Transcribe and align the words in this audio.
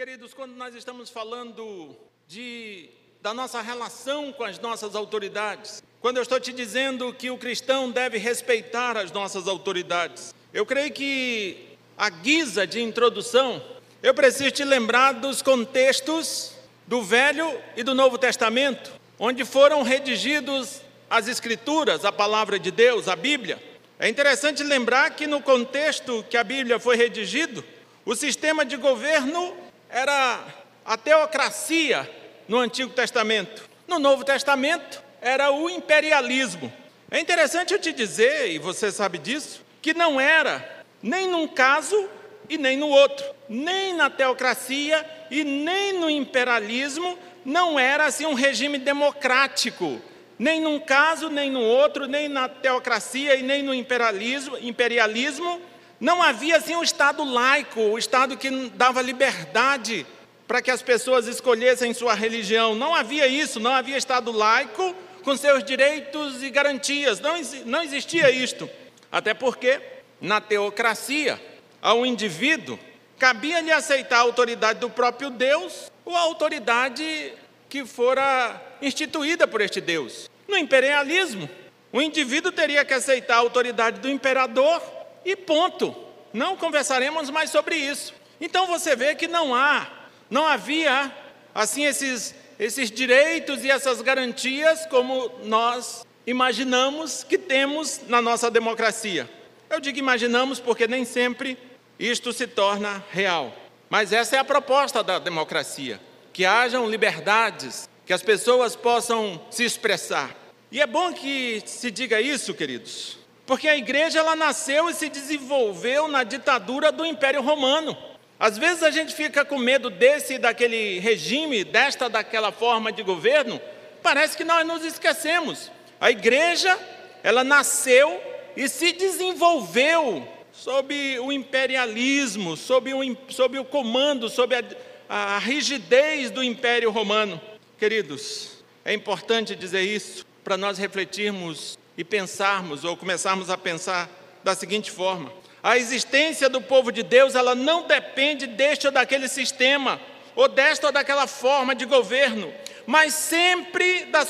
Queridos, 0.00 0.32
quando 0.32 0.52
nós 0.52 0.74
estamos 0.74 1.10
falando 1.10 1.94
de, 2.26 2.88
da 3.20 3.34
nossa 3.34 3.60
relação 3.60 4.32
com 4.32 4.44
as 4.44 4.58
nossas 4.58 4.94
autoridades, 4.94 5.82
quando 6.00 6.16
eu 6.16 6.22
estou 6.22 6.40
te 6.40 6.54
dizendo 6.54 7.12
que 7.12 7.30
o 7.30 7.36
cristão 7.36 7.90
deve 7.90 8.16
respeitar 8.16 8.96
as 8.96 9.12
nossas 9.12 9.46
autoridades, 9.46 10.34
eu 10.54 10.64
creio 10.64 10.90
que 10.90 11.76
a 11.98 12.08
guisa 12.08 12.66
de 12.66 12.80
introdução, 12.80 13.62
eu 14.02 14.14
preciso 14.14 14.50
te 14.50 14.64
lembrar 14.64 15.12
dos 15.12 15.42
contextos 15.42 16.54
do 16.86 17.02
Velho 17.02 17.60
e 17.76 17.82
do 17.82 17.94
Novo 17.94 18.16
Testamento, 18.16 18.90
onde 19.18 19.44
foram 19.44 19.82
redigidos 19.82 20.80
as 21.10 21.28
Escrituras, 21.28 22.06
a 22.06 22.10
palavra 22.10 22.58
de 22.58 22.70
Deus, 22.70 23.06
a 23.06 23.14
Bíblia. 23.14 23.62
É 23.98 24.08
interessante 24.08 24.62
lembrar 24.62 25.10
que 25.10 25.26
no 25.26 25.42
contexto 25.42 26.24
que 26.30 26.38
a 26.38 26.42
Bíblia 26.42 26.80
foi 26.80 26.96
redigido, 26.96 27.62
o 28.06 28.16
sistema 28.16 28.64
de 28.64 28.78
governo 28.78 29.68
era 29.92 30.44
a 30.84 30.96
teocracia 30.96 32.08
no 32.48 32.58
Antigo 32.58 32.92
Testamento. 32.92 33.68
No 33.86 33.98
Novo 33.98 34.24
Testamento 34.24 35.02
era 35.20 35.50
o 35.50 35.68
imperialismo. 35.68 36.72
É 37.10 37.18
interessante 37.18 37.74
eu 37.74 37.78
te 37.78 37.92
dizer, 37.92 38.50
e 38.50 38.58
você 38.58 38.92
sabe 38.92 39.18
disso, 39.18 39.64
que 39.82 39.92
não 39.92 40.20
era 40.20 40.84
nem 41.02 41.28
num 41.28 41.48
caso 41.48 42.08
e 42.48 42.56
nem 42.56 42.76
no 42.76 42.88
outro, 42.88 43.24
nem 43.48 43.94
na 43.94 44.08
teocracia 44.08 45.04
e 45.30 45.42
nem 45.44 45.92
no 45.94 46.08
imperialismo, 46.08 47.18
não 47.44 47.78
era 47.78 48.06
assim 48.06 48.26
um 48.26 48.34
regime 48.34 48.78
democrático, 48.78 50.00
nem 50.38 50.60
num 50.60 50.78
caso, 50.78 51.28
nem 51.28 51.50
no 51.50 51.60
outro, 51.60 52.06
nem 52.06 52.28
na 52.28 52.48
teocracia 52.48 53.34
e 53.34 53.42
nem 53.42 53.62
no 53.62 53.74
imperialismo, 53.74 54.56
imperialismo 54.60 55.60
não 56.00 56.22
havia 56.22 56.56
assim 56.56 56.74
um 56.74 56.82
Estado 56.82 57.22
laico, 57.22 57.78
o 57.78 57.92
um 57.92 57.98
Estado 57.98 58.36
que 58.36 58.50
dava 58.70 59.02
liberdade 59.02 60.06
para 60.48 60.62
que 60.62 60.70
as 60.70 60.82
pessoas 60.82 61.26
escolhessem 61.26 61.92
sua 61.92 62.14
religião. 62.14 62.74
Não 62.74 62.94
havia 62.94 63.28
isso, 63.28 63.60
não 63.60 63.72
havia 63.72 63.98
Estado 63.98 64.32
laico 64.32 64.94
com 65.22 65.36
seus 65.36 65.62
direitos 65.62 66.42
e 66.42 66.50
garantias. 66.50 67.20
Não, 67.20 67.34
não 67.66 67.82
existia 67.82 68.30
isto. 68.30 68.68
Até 69.12 69.34
porque, 69.34 69.78
na 70.20 70.40
teocracia, 70.40 71.40
ao 71.82 72.06
indivíduo 72.06 72.78
cabia-lhe 73.18 73.70
aceitar 73.70 74.16
a 74.16 74.20
autoridade 74.20 74.78
do 74.80 74.88
próprio 74.88 75.28
Deus 75.28 75.92
ou 76.06 76.16
a 76.16 76.20
autoridade 76.20 77.34
que 77.68 77.84
fora 77.84 78.60
instituída 78.80 79.46
por 79.46 79.60
este 79.60 79.80
Deus. 79.80 80.30
No 80.48 80.56
imperialismo, 80.56 81.48
o 81.92 82.00
indivíduo 82.00 82.50
teria 82.50 82.84
que 82.84 82.94
aceitar 82.94 83.34
a 83.34 83.40
autoridade 83.40 84.00
do 84.00 84.08
imperador 84.08 84.82
e 85.24 85.36
ponto. 85.36 85.94
Não 86.32 86.56
conversaremos 86.56 87.30
mais 87.30 87.50
sobre 87.50 87.76
isso. 87.76 88.14
Então 88.40 88.66
você 88.66 88.94
vê 88.96 89.14
que 89.14 89.26
não 89.28 89.54
há, 89.54 89.88
não 90.30 90.46
havia 90.46 91.14
assim 91.54 91.84
esses 91.84 92.34
esses 92.60 92.90
direitos 92.90 93.64
e 93.64 93.70
essas 93.70 94.02
garantias 94.02 94.84
como 94.84 95.30
nós 95.44 96.06
imaginamos 96.26 97.24
que 97.24 97.38
temos 97.38 98.02
na 98.06 98.20
nossa 98.20 98.50
democracia. 98.50 99.28
Eu 99.70 99.80
digo 99.80 99.98
imaginamos 99.98 100.60
porque 100.60 100.86
nem 100.86 101.06
sempre 101.06 101.56
isto 101.98 102.34
se 102.34 102.46
torna 102.46 103.02
real. 103.10 103.54
Mas 103.88 104.12
essa 104.12 104.36
é 104.36 104.38
a 104.38 104.44
proposta 104.44 105.02
da 105.02 105.18
democracia, 105.18 105.98
que 106.34 106.44
hajam 106.44 106.88
liberdades, 106.88 107.88
que 108.04 108.12
as 108.12 108.22
pessoas 108.22 108.76
possam 108.76 109.40
se 109.50 109.64
expressar. 109.64 110.36
E 110.70 110.82
é 110.82 110.86
bom 110.86 111.14
que 111.14 111.62
se 111.64 111.90
diga 111.90 112.20
isso, 112.20 112.52
queridos, 112.52 113.18
porque 113.50 113.66
a 113.66 113.76
igreja 113.76 114.20
ela 114.20 114.36
nasceu 114.36 114.88
e 114.88 114.94
se 114.94 115.08
desenvolveu 115.08 116.06
na 116.06 116.22
ditadura 116.22 116.92
do 116.92 117.04
Império 117.04 117.42
Romano. 117.42 117.98
Às 118.38 118.56
vezes 118.56 118.80
a 118.84 118.92
gente 118.92 119.12
fica 119.12 119.44
com 119.44 119.58
medo 119.58 119.90
desse 119.90 120.34
e 120.34 120.38
daquele 120.38 121.00
regime, 121.00 121.64
desta 121.64 122.08
daquela 122.08 122.52
forma 122.52 122.92
de 122.92 123.02
governo, 123.02 123.60
parece 124.04 124.36
que 124.36 124.44
nós 124.44 124.64
nos 124.64 124.84
esquecemos. 124.84 125.68
A 126.00 126.12
igreja, 126.12 126.78
ela 127.24 127.42
nasceu 127.42 128.22
e 128.56 128.68
se 128.68 128.92
desenvolveu 128.92 130.24
sob 130.52 131.18
o 131.18 131.32
imperialismo, 131.32 132.56
sob 132.56 132.94
o, 132.94 133.16
sob 133.30 133.58
o 133.58 133.64
comando, 133.64 134.28
sob 134.28 134.54
a, 134.54 135.34
a 135.34 135.38
rigidez 135.40 136.30
do 136.30 136.40
Império 136.40 136.92
Romano. 136.92 137.40
Queridos, 137.76 138.62
é 138.84 138.94
importante 138.94 139.56
dizer 139.56 139.82
isso 139.82 140.24
para 140.44 140.56
nós 140.56 140.78
refletirmos 140.78 141.79
e 142.00 142.04
pensarmos 142.04 142.82
ou 142.82 142.96
começarmos 142.96 143.50
a 143.50 143.58
pensar 143.58 144.08
da 144.42 144.54
seguinte 144.54 144.90
forma: 144.90 145.30
a 145.62 145.76
existência 145.76 146.48
do 146.48 146.60
povo 146.62 146.90
de 146.90 147.02
Deus, 147.02 147.34
ela 147.34 147.54
não 147.54 147.86
depende 147.86 148.46
deste 148.46 148.86
ou 148.86 148.92
daquele 148.92 149.28
sistema, 149.28 150.00
ou 150.34 150.48
desta 150.48 150.86
ou 150.86 150.92
daquela 150.92 151.26
forma 151.26 151.74
de 151.74 151.84
governo, 151.84 152.50
mas 152.86 153.12
sempre 153.12 154.06
da 154.06 154.22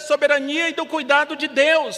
soberania 0.00 0.68
e 0.68 0.72
do 0.72 0.84
cuidado 0.84 1.36
de 1.36 1.46
Deus. 1.46 1.96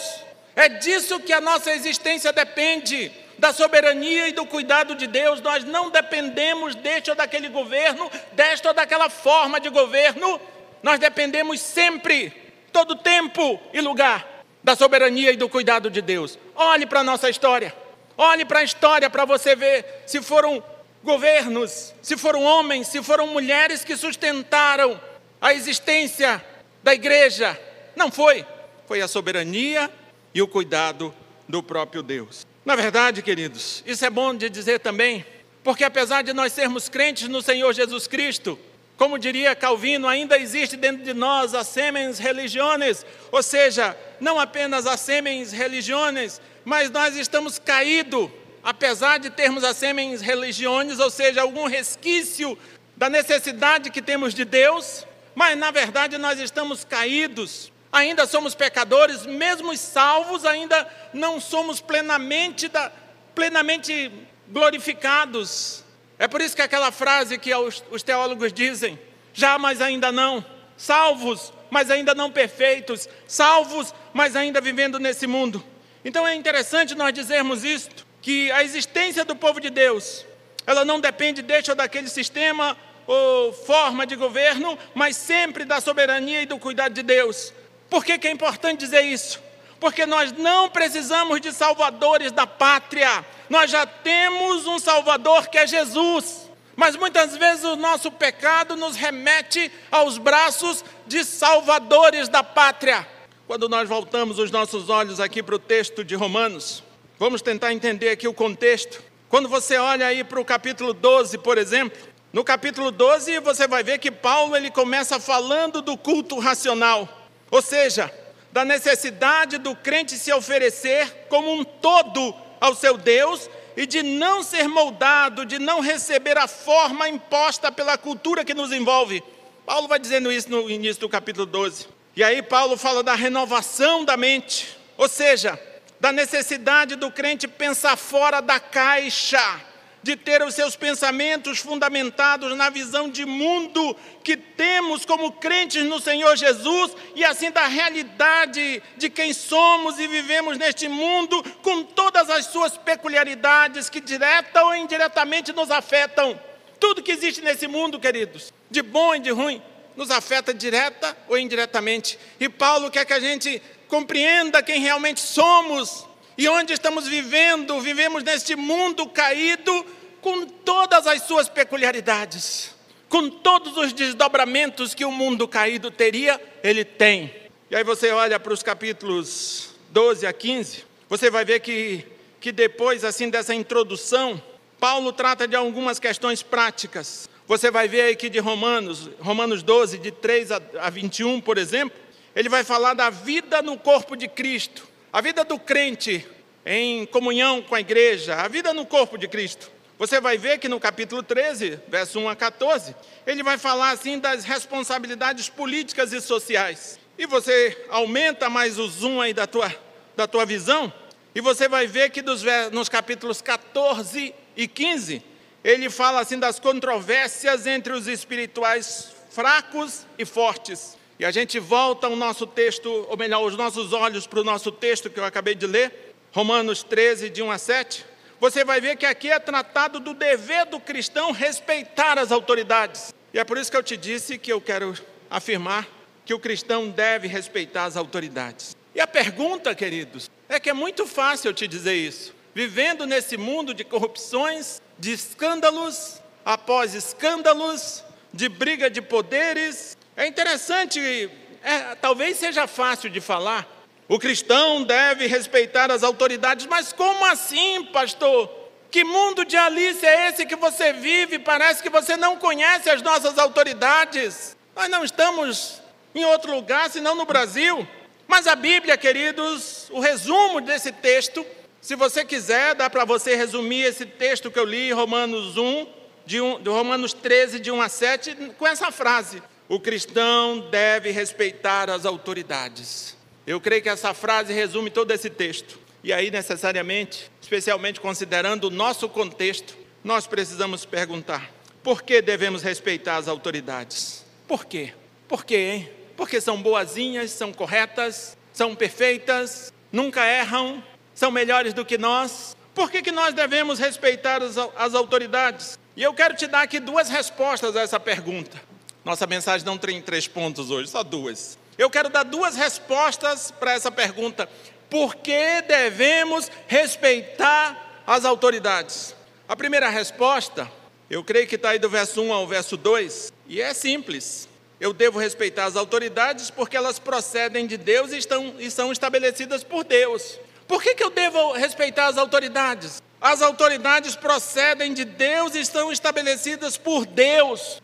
É 0.55 0.69
disso 0.69 1.21
que 1.21 1.33
a 1.33 1.41
nossa 1.41 1.73
existência 1.73 2.31
depende, 2.31 3.11
da 3.39 3.51
soberania 3.51 4.29
e 4.29 4.33
do 4.33 4.45
cuidado 4.45 4.95
de 4.95 5.07
Deus. 5.07 5.41
Nós 5.41 5.65
não 5.65 5.89
dependemos 5.89 6.75
deste 6.75 7.09
ou 7.09 7.17
daquele 7.17 7.49
governo, 7.49 8.11
desta 8.33 8.69
ou 8.69 8.75
daquela 8.75 9.09
forma 9.09 9.59
de 9.59 9.71
governo. 9.71 10.39
Nós 10.83 10.99
dependemos 10.99 11.61
sempre, 11.61 12.31
todo 12.73 12.97
tempo 12.97 13.59
e 13.73 13.81
lugar 13.81 14.38
da 14.69 14.77
soberania 14.77 15.33
e 15.33 15.37
do 15.37 15.49
cuidado 15.49 15.89
de 15.89 16.03
Deus. 16.03 16.39
Olhe 16.55 16.85
para 16.85 17.01
a 17.01 17.05
nossa 17.05 17.31
história. 17.31 17.75
Olhe 18.19 18.45
para 18.45 18.59
a 18.59 18.63
história 18.63 19.09
para 19.09 19.25
você 19.25 19.57
ver 19.57 20.03
se 20.07 20.21
foram 20.21 20.63
governos, 21.03 21.95
se 22.03 22.19
foram 22.19 22.43
homens, 22.43 22.89
se 22.89 23.03
foram 23.03 23.29
mulheres 23.29 23.83
que 23.83 23.97
sustentaram 23.97 25.01
a 25.41 25.55
existência 25.55 26.45
da 26.83 26.93
igreja. 26.93 27.59
Não 27.97 28.11
foi. 28.11 28.45
Foi 28.87 29.01
a 29.01 29.09
soberania 29.09 29.91
e 30.35 30.43
o 30.43 30.47
cuidado 30.47 31.15
do 31.49 31.63
próprio 31.63 32.03
Deus. 32.03 32.47
Na 32.63 32.77
verdade, 32.77 33.23
queridos, 33.23 33.83
isso 33.87 34.05
é 34.05 34.11
bom 34.11 34.35
de 34.35 34.51
dizer 34.51 34.81
também, 34.81 35.25
porque 35.65 35.83
apesar 35.83 36.21
de 36.21 36.35
nós 36.35 36.53
sermos 36.53 36.91
crentes 36.91 37.27
no 37.27 37.41
Senhor 37.41 37.73
Jesus 37.73 38.07
Cristo, 38.07 38.59
como 38.99 39.17
diria 39.17 39.55
Calvino, 39.55 40.09
ainda 40.09 40.37
existe 40.37 40.77
dentro 40.77 41.05
de 41.05 41.15
nós 41.15 41.55
as 41.55 41.69
semens 41.69 42.19
religiones, 42.19 43.07
ou 43.31 43.41
seja, 43.45 43.97
não 44.19 44.41
apenas 44.41 44.89
as 44.89 44.99
semens 44.99 45.53
religiones, 45.53 46.41
mas 46.65 46.91
nós 46.91 47.15
estamos 47.17 47.61
caídos, 47.61 48.29
apesar 48.61 49.19
de 49.19 49.31
termos 49.31 49.63
as 49.63 49.77
semens 49.77 50.21
religiones, 50.21 50.99
ou 50.99 51.11
seja, 51.11 51.43
algum 51.43 51.69
resquício 51.69 52.59
da 52.97 53.09
necessidade 53.09 53.89
que 53.89 54.03
temos 54.03 54.35
de 54.35 54.45
Deus, 54.45 55.07
mas 55.33 55.57
na 55.57 55.71
verdade 55.71 56.19
nós 56.19 56.41
estamos 56.41 56.85
caídos, 56.85 57.73
ainda 57.93 58.27
somos 58.27 58.57
pecadores, 58.57 59.25
mesmo 59.25 59.77
salvos, 59.77 60.45
ainda 60.45 60.85
não 61.15 61.41
somos 61.41 61.81
plenamente, 61.81 62.67
da, 62.67 62.91
plenamente 63.33 64.11
glorificados 64.49 65.85
é 66.19 66.27
por 66.27 66.41
isso 66.41 66.57
que 66.57 66.63
aquela 66.63 66.91
frase 66.91 67.39
que 67.39 67.55
os, 67.55 67.85
os 67.91 68.03
teólogos 68.03 68.53
dizem, 68.53 68.99
já, 69.33 69.59
mas 69.59 69.81
ainda 69.81 70.11
não, 70.11 70.45
salvos, 70.77 71.53
mas 71.71 71.91
ainda 71.91 72.15
não 72.15 72.31
perfeitos, 72.31 73.09
salvos, 73.27 73.95
mas 74.13 74.35
ainda 74.35 74.61
vivendo 74.61 74.99
nesse 74.99 75.27
mundo. 75.27 75.63
Então 76.05 76.27
é 76.27 76.35
interessante 76.35 76.95
nós 76.95 77.13
dizermos 77.13 77.65
isto, 77.65 78.07
que 78.21 78.51
a 78.51 78.65
existência 78.65 79.25
do 79.25 79.37
povo 79.37 79.61
de 79.61 79.71
Deus, 79.71 80.27
ela 80.67 80.85
não 80.85 80.99
depende 80.99 81.41
deste 81.41 81.71
ou 81.71 81.77
daquele 81.77 82.09
sistema 82.09 82.77
ou 83.07 83.53
forma 83.53 84.07
de 84.07 84.17
governo, 84.17 84.79
mas 84.95 85.17
sempre 85.17 85.65
da 85.65 85.81
soberania 85.81 86.43
e 86.43 86.47
do 86.47 86.59
cuidado 86.59 86.93
de 86.93 87.03
Deus. 87.03 87.55
Por 87.89 88.05
que, 88.05 88.19
que 88.19 88.29
é 88.29 88.31
importante 88.31 88.81
dizer 88.81 89.03
isso? 89.03 89.41
Porque 89.81 90.05
nós 90.07 90.33
não 90.33 90.69
precisamos 90.69 91.41
de 91.41 91.53
salvadores 91.53 92.33
da 92.33 92.47
pátria, 92.47 93.25
nós 93.49 93.71
já 93.71 93.87
temos 93.87 94.67
um 94.67 94.79
Salvador 94.79 95.49
que 95.49 95.59
é 95.59 95.67
Jesus. 95.67 96.49
Mas 96.77 96.95
muitas 96.95 97.37
vezes 97.37 97.65
o 97.65 97.77
nosso 97.77 98.11
pecado 98.11 98.77
nos 98.77 98.95
remete 98.95 99.71
aos 99.91 100.17
braços 100.17 100.85
de 101.07 101.25
salvadores 101.25 102.29
da 102.29 102.43
pátria. 102.43 103.07
Quando 103.49 103.69
nós 103.69 103.89
voltamos 103.89 104.39
os 104.39 104.51
nossos 104.51 104.89
olhos 104.89 105.19
aqui 105.19 105.43
para 105.43 105.57
o 105.57 105.59
texto 105.59 106.05
de 106.05 106.15
Romanos, 106.15 106.85
vamos 107.19 107.43
tentar 107.43 107.73
entender 107.73 108.11
aqui 108.11 108.29
o 108.29 108.35
contexto. 108.35 109.03
Quando 109.29 109.49
você 109.49 109.77
olha 109.77 110.07
aí 110.07 110.23
para 110.23 110.41
o 110.41 110.45
capítulo 110.45 110.93
12, 110.93 111.39
por 111.39 111.59
exemplo, 111.59 111.99
no 112.33 112.45
capítulo 112.45 112.91
12 112.91 113.41
você 113.41 113.67
vai 113.67 113.83
ver 113.83 113.99
que 113.99 114.11
Paulo 114.11 114.55
ele 114.55 114.71
começa 114.71 115.19
falando 115.19 115.83
do 115.83 115.97
culto 115.97 116.39
racional, 116.39 117.09
ou 117.51 117.63
seja, 117.63 118.13
da 118.53 118.65
necessidade 118.65 119.59
do 119.59 119.75
crente 119.77 120.17
se 120.17 120.33
oferecer 120.33 121.27
como 121.29 121.53
um 121.53 121.65
todo 121.65 122.35
ao 122.61 122.75
seu 122.75 122.97
Deus 122.97 123.49
e 123.77 123.87
de 123.87 124.03
não 124.03 124.43
ser 124.43 124.67
moldado, 124.69 125.47
de 125.47 125.59
não 125.59 125.81
receber 125.81 126.37
a 126.37 126.49
forma 126.49 127.09
imposta 127.09 127.71
pela 127.71 127.97
cultura 127.97 128.45
que 128.45 128.55
nos 128.55 128.73
envolve. 128.73 129.23
Paulo 129.65 129.87
vai 129.87 129.99
dizendo 129.99 130.33
isso 130.33 130.51
no 130.51 130.69
início 130.69 131.01
do 131.01 131.09
capítulo 131.09 131.47
12. 131.47 131.87
E 132.17 132.25
aí 132.25 132.43
Paulo 132.43 132.77
fala 132.77 133.03
da 133.03 133.15
renovação 133.15 134.05
da 134.05 134.17
mente, 134.17 134.77
ou 134.97 135.09
seja, 135.09 135.61
da 136.01 136.11
necessidade 136.11 136.97
do 136.97 137.11
crente 137.11 137.47
pensar 137.47 137.97
fora 137.97 138.41
da 138.41 138.59
caixa, 138.59 139.61
de 140.03 140.17
ter 140.17 140.43
os 140.43 140.55
seus 140.55 140.77
pensamentos 140.77 141.59
fundamentados 141.59 142.57
na 142.57 142.71
visão 142.71 143.11
de 143.11 143.25
mundo 143.25 143.97
que 144.23 144.37
temos 144.37 145.05
como 145.05 145.33
crentes 145.33 145.85
no 145.85 146.01
Senhor 146.01 146.37
Jesus 146.37 146.93
e 147.15 147.25
assim 147.25 147.51
da 147.51 147.67
realidade 147.67 148.83
de 148.97 149.11
quem 149.11 149.33
somos 149.33 149.99
e 149.99 150.07
vivemos 150.07 150.57
neste 150.57 150.89
mundo 150.89 151.43
com 151.63 151.83
todas 151.83 152.31
as 152.31 152.47
suas 152.47 152.77
peculiaridades 152.77 153.91
que 153.91 154.01
direta 154.01 154.65
ou 154.65 154.75
indiretamente 154.75 155.53
nos 155.53 155.71
afetam. 155.71 156.39
Tudo 156.81 157.03
que 157.03 157.13
existe 157.13 157.41
nesse 157.41 157.67
mundo, 157.67 157.99
queridos, 157.99 158.53
de 158.71 158.83
bom 158.83 159.15
e 159.15 159.21
de 159.21 159.31
ruim, 159.31 159.61
nos 159.97 160.11
afeta 160.11 160.55
direta 160.55 161.17
ou 161.29 161.37
indiretamente. 161.37 162.19
E 162.39 162.49
Paulo 162.49 162.91
quer 162.91 163.05
que 163.05 163.13
a 163.13 163.21
gente 163.21 163.61
compreenda 163.89 164.63
quem 164.63 164.81
realmente 164.81 165.21
somos 165.21 166.08
e 166.39 166.49
onde 166.49 166.73
estamos 166.73 167.09
vivendo. 167.09 167.81
Vivemos 167.81 168.23
neste 168.23 168.55
mundo 168.55 169.09
caído 169.09 169.85
com 170.21 170.47
todas 170.47 171.07
as 171.09 171.25
suas 171.25 171.49
peculiaridades, 171.49 172.75
com 173.09 173.29
todos 173.29 173.77
os 173.77 173.93
desdobramentos 173.93 174.95
que 174.95 175.05
o 175.05 175.11
mundo 175.11 175.49
caído 175.49 175.91
teria, 175.91 176.41
ele 176.63 176.85
tem. 176.85 177.35
E 177.71 177.77
aí 177.77 177.83
você 177.83 178.13
olha 178.13 178.39
para 178.39 178.53
os 178.53 178.63
capítulos 178.63 179.75
12 179.91 180.27
a 180.27 180.33
15, 180.33 180.85
você 181.09 181.29
vai 181.31 181.45
ver 181.45 181.61
que, 181.61 182.07
que 182.41 182.53
depois 182.53 183.05
assim 183.05 183.29
dessa 183.29 183.55
introdução, 183.55 184.41
Paulo 184.79 185.13
trata 185.13 185.47
de 185.49 185.57
algumas 185.57 185.99
questões 185.99 186.43
práticas. 186.43 187.29
Você 187.47 187.71
vai 187.71 187.89
ver 187.89 188.13
aqui 188.13 188.29
de 188.29 188.39
Romanos, 188.39 189.11
Romanos 189.19 189.63
12, 189.63 189.99
de 189.99 190.11
3 190.11 190.51
a 190.53 190.91
21, 190.91 191.41
por 191.41 191.59
exemplo, 191.59 191.99
ele 192.37 192.49
vai 192.49 192.63
falar 192.63 192.95
da 192.95 193.11
vida 193.11 193.63
no 193.63 193.79
corpo 193.79 194.15
de 194.15 194.29
Cristo, 194.29 194.87
a 195.13 195.21
vida 195.21 195.45
do 195.45 195.59
crente 195.59 196.27
em 196.65 197.07
comunhão 197.07 197.63
com 197.63 197.75
a 197.75 197.81
igreja, 197.81 198.35
a 198.37 198.49
vida 198.49 198.75
no 198.75 198.85
corpo 198.85 199.17
de 199.17 199.27
Cristo. 199.27 199.71
Você 199.99 200.21
vai 200.21 200.37
ver 200.37 200.59
que 200.59 200.69
no 200.69 200.79
capítulo 200.79 201.23
13, 201.23 201.81
verso 201.89 202.21
1 202.21 202.29
a 202.29 202.37
14, 202.37 202.95
ele 203.27 203.43
vai 203.43 203.57
falar 203.57 203.91
assim 203.91 204.19
das 204.19 204.45
responsabilidades 204.45 205.49
políticas 205.49 206.13
e 206.13 206.21
sociais. 206.21 207.01
E 207.17 207.27
você 207.27 207.87
aumenta 207.89 208.51
mais 208.51 208.79
o 208.79 208.87
zoom 208.87 209.21
aí 209.21 209.33
da 209.33 209.47
tua, 209.47 209.75
da 210.15 210.27
tua 210.27 210.45
visão, 210.45 210.93
e 211.35 211.41
você 211.41 211.69
vai 211.69 211.87
ver 211.87 212.11
que 212.11 212.21
dos, 212.21 212.43
nos 212.71 212.89
capítulos 212.89 213.41
14 213.41 214.35
e 214.57 214.69
15, 214.69 215.23
ele 215.65 215.89
fala 215.89 216.21
assim 216.21 216.39
das 216.39 216.61
controvérsias 216.61 217.67
entre 217.67 217.93
os 217.93 218.07
espirituais 218.07 219.13
fracos 219.31 220.07
e 220.19 220.25
fortes. 220.25 220.98
E 221.19 221.25
a 221.25 221.31
gente 221.31 221.59
volta 221.59 222.07
ao 222.07 222.15
nosso 222.15 222.47
texto, 222.47 223.07
ou 223.09 223.17
melhor, 223.17 223.45
os 223.45 223.57
nossos 223.57 223.93
olhos 223.93 224.27
para 224.27 224.41
o 224.41 224.45
nosso 224.45 224.71
texto 224.71 225.11
que 225.11 225.19
eu 225.19 225.25
acabei 225.25 225.55
de 225.55 225.67
ler, 225.67 226.15
Romanos 226.33 226.85
13, 226.85 227.29
de 227.29 227.43
1 227.43 227.51
a 227.51 227.59
7. 227.59 228.07
Você 228.39 228.65
vai 228.65 228.81
ver 228.81 228.97
que 228.97 229.05
aqui 229.05 229.29
é 229.29 229.39
tratado 229.41 229.99
do 229.99 230.15
dever 230.15 230.67
do 230.67 230.79
cristão 230.79 231.33
respeitar 231.33 232.19
as 232.19 232.31
autoridades. 232.31 233.13
E 233.35 233.39
é 233.39 233.43
por 233.43 233.59
isso 233.59 233.69
que 233.69 233.77
eu 233.77 233.83
te 233.83 233.97
disse 233.97 234.39
que 234.39 234.53
eu 234.53 234.61
quero 234.61 234.95
afirmar 235.29 235.89
que 236.25 236.33
o 236.33 236.39
cristão 236.39 236.89
deve 236.89 237.27
respeitar 237.27 237.87
as 237.87 237.97
autoridades. 237.97 238.77
E 238.95 239.01
a 239.01 239.07
pergunta, 239.07 239.75
queridos, 239.75 240.31
é 240.49 240.61
que 240.61 240.71
é 240.71 240.73
muito 240.73 241.05
fácil 241.05 241.49
eu 241.49 241.55
te 241.55 241.67
dizer 241.67 241.95
isso. 241.95 242.33
Vivendo 242.55 243.07
nesse 243.07 243.37
mundo 243.37 243.75
de 243.75 243.83
corrupções, 243.83 244.81
de 244.97 245.13
escândalos 245.13 246.21
após 246.45 246.95
escândalos, 246.95 248.05
de 248.33 248.49
briga 248.49 248.89
de 248.89 249.03
poderes. 249.03 249.98
É 250.19 250.27
interessante, 250.27 251.31
é, 251.63 251.95
talvez 251.95 252.37
seja 252.37 252.67
fácil 252.67 253.09
de 253.09 253.21
falar. 253.21 253.67
O 254.07 254.19
cristão 254.19 254.83
deve 254.83 255.27
respeitar 255.27 255.91
as 255.91 256.03
autoridades, 256.03 256.67
mas 256.67 256.93
como 256.93 257.25
assim, 257.25 257.85
pastor? 257.93 258.51
Que 258.91 259.05
mundo 259.05 259.45
de 259.45 259.57
Alice 259.57 260.05
é 260.05 260.29
esse 260.29 260.45
que 260.45 260.57
você 260.57 260.93
vive? 260.93 261.39
Parece 261.39 261.83
que 261.83 261.89
você 261.89 262.17
não 262.17 262.37
conhece 262.37 262.91
as 262.91 263.01
nossas 263.01 263.39
autoridades. 263.39 264.57
Nós 264.75 264.91
não 264.91 265.05
estamos 265.05 265.81
em 266.15 266.25
outro 266.25 266.53
lugar 266.55 266.91
senão 266.91 267.15
no 267.15 267.25
Brasil. 267.25 267.87
Mas 268.27 268.47
a 268.47 268.57
Bíblia, 268.57 268.97
queridos, 268.99 269.89
o 269.91 270.01
resumo 270.01 270.61
desse 270.61 270.91
texto 270.91 271.47
se 271.81 271.95
você 271.95 272.25
quiser, 272.25 272.75
dá 272.75 272.91
para 272.91 273.05
você 273.05 273.37
resumir 273.37 273.83
esse 273.83 274.05
texto 274.05 274.51
que 274.51 274.59
eu 274.59 274.65
li, 274.65 274.91
Romanos 274.93 275.57
1, 275.57 275.87
de, 276.27 276.41
um, 276.41 276.61
de 276.61 276.69
Romanos 276.69 277.13
13, 277.13 277.61
de 277.61 277.71
1 277.71 277.81
a 277.81 277.89
7, 277.89 278.37
com 278.59 278.67
essa 278.67 278.91
frase: 278.91 279.43
O 279.69 279.79
cristão 279.79 280.61
deve 280.71 281.11
respeitar 281.11 281.91
as 281.91 282.07
autoridades. 282.07 283.15
Eu 283.47 283.61
creio 283.61 283.83
que 283.83 283.89
essa 283.91 284.15
frase 284.15 284.51
resume 284.51 284.89
todo 284.89 285.11
esse 285.11 285.29
texto. 285.29 285.79
E 286.03 286.11
aí, 286.11 286.31
necessariamente, 286.31 287.31
especialmente 287.43 288.01
considerando 288.01 288.65
o 288.65 288.71
nosso 288.71 289.11
contexto, 289.11 289.77
nós 290.03 290.27
precisamos 290.27 290.87
perguntar: 290.87 291.51
por 291.83 292.03
que 292.03 292.23
devemos 292.23 292.63
respeitar 292.63 293.17
as 293.17 293.29
autoridades? 293.29 294.25
Por 294.47 294.65
quê? 294.65 294.95
Por 295.29 295.45
quê, 295.45 295.57
hein? 295.57 295.91
Porque 296.17 296.41
são 296.41 296.63
boazinhas, 296.63 297.31
são 297.31 297.53
corretas, 297.53 298.39
são 298.55 298.75
perfeitas, 298.75 299.71
nunca 299.93 300.25
erram, 300.25 300.83
são 301.15 301.31
melhores 301.31 301.75
do 301.75 301.85
que 301.85 301.99
nós? 301.99 302.57
Por 302.75 302.91
que, 302.91 303.03
que 303.03 303.13
nós 303.13 303.35
devemos 303.35 303.79
respeitar 303.79 304.43
as, 304.43 304.57
as 304.57 304.95
autoridades? 304.95 305.79
E 305.95 306.03
eu 306.03 306.15
quero 306.15 306.35
te 306.35 306.47
dar 306.47 306.63
aqui 306.63 306.81
duas 306.81 307.11
respostas 307.11 307.77
a 307.77 307.83
essa 307.83 308.01
pergunta. 308.01 308.68
Nossa 309.09 309.27
mensagem 309.27 309.65
não 309.65 309.79
tem 309.79 310.03
três 310.03 310.29
pontos 310.29 310.71
hoje, 310.71 310.91
só 310.91 311.03
duas. 311.03 311.59
Eu 311.79 311.89
quero 311.89 312.11
dar 312.11 312.25
duas 312.25 312.57
respostas 312.57 313.51
para 313.51 313.73
essa 313.73 313.91
pergunta. 313.91 314.47
Por 314.91 315.15
que 315.15 315.63
devemos 315.67 316.51
respeitar 316.67 318.03
as 318.07 318.27
autoridades? 318.27 319.17
A 319.49 319.57
primeira 319.57 319.89
resposta, 319.89 320.71
eu 321.09 321.25
creio 321.25 321.47
que 321.47 321.55
está 321.55 321.71
aí 321.71 321.79
do 321.79 321.89
verso 321.89 322.21
1 322.21 322.31
ao 322.35 322.47
verso 322.47 322.77
2, 322.77 323.33
e 323.47 323.63
é 323.63 323.73
simples. 323.73 324.47
Eu 324.79 324.93
devo 324.93 325.19
respeitar 325.19 325.65
as 325.65 325.75
autoridades 325.75 326.51
porque 326.51 326.77
elas 326.77 326.99
procedem 326.99 327.67
de 327.67 327.79
Deus 327.79 328.13
e, 328.13 328.19
estão, 328.19 328.57
e 328.59 328.71
são 328.71 328.93
estabelecidas 328.93 329.65
por 329.65 329.85
Deus. 329.85 330.39
Por 330.67 330.83
que, 330.83 330.95
que 330.95 331.03
eu 331.03 331.09
devo 331.09 331.53
respeitar 331.53 332.09
as 332.09 332.19
autoridades? 332.19 333.03
As 333.19 333.41
autoridades 333.41 334.15
procedem 334.15 334.93
de 334.93 335.07
Deus 335.07 335.55
e 335.55 335.61
estão 335.61 335.91
estabelecidas 335.91 336.77
por 336.77 337.07
Deus. 337.07 337.81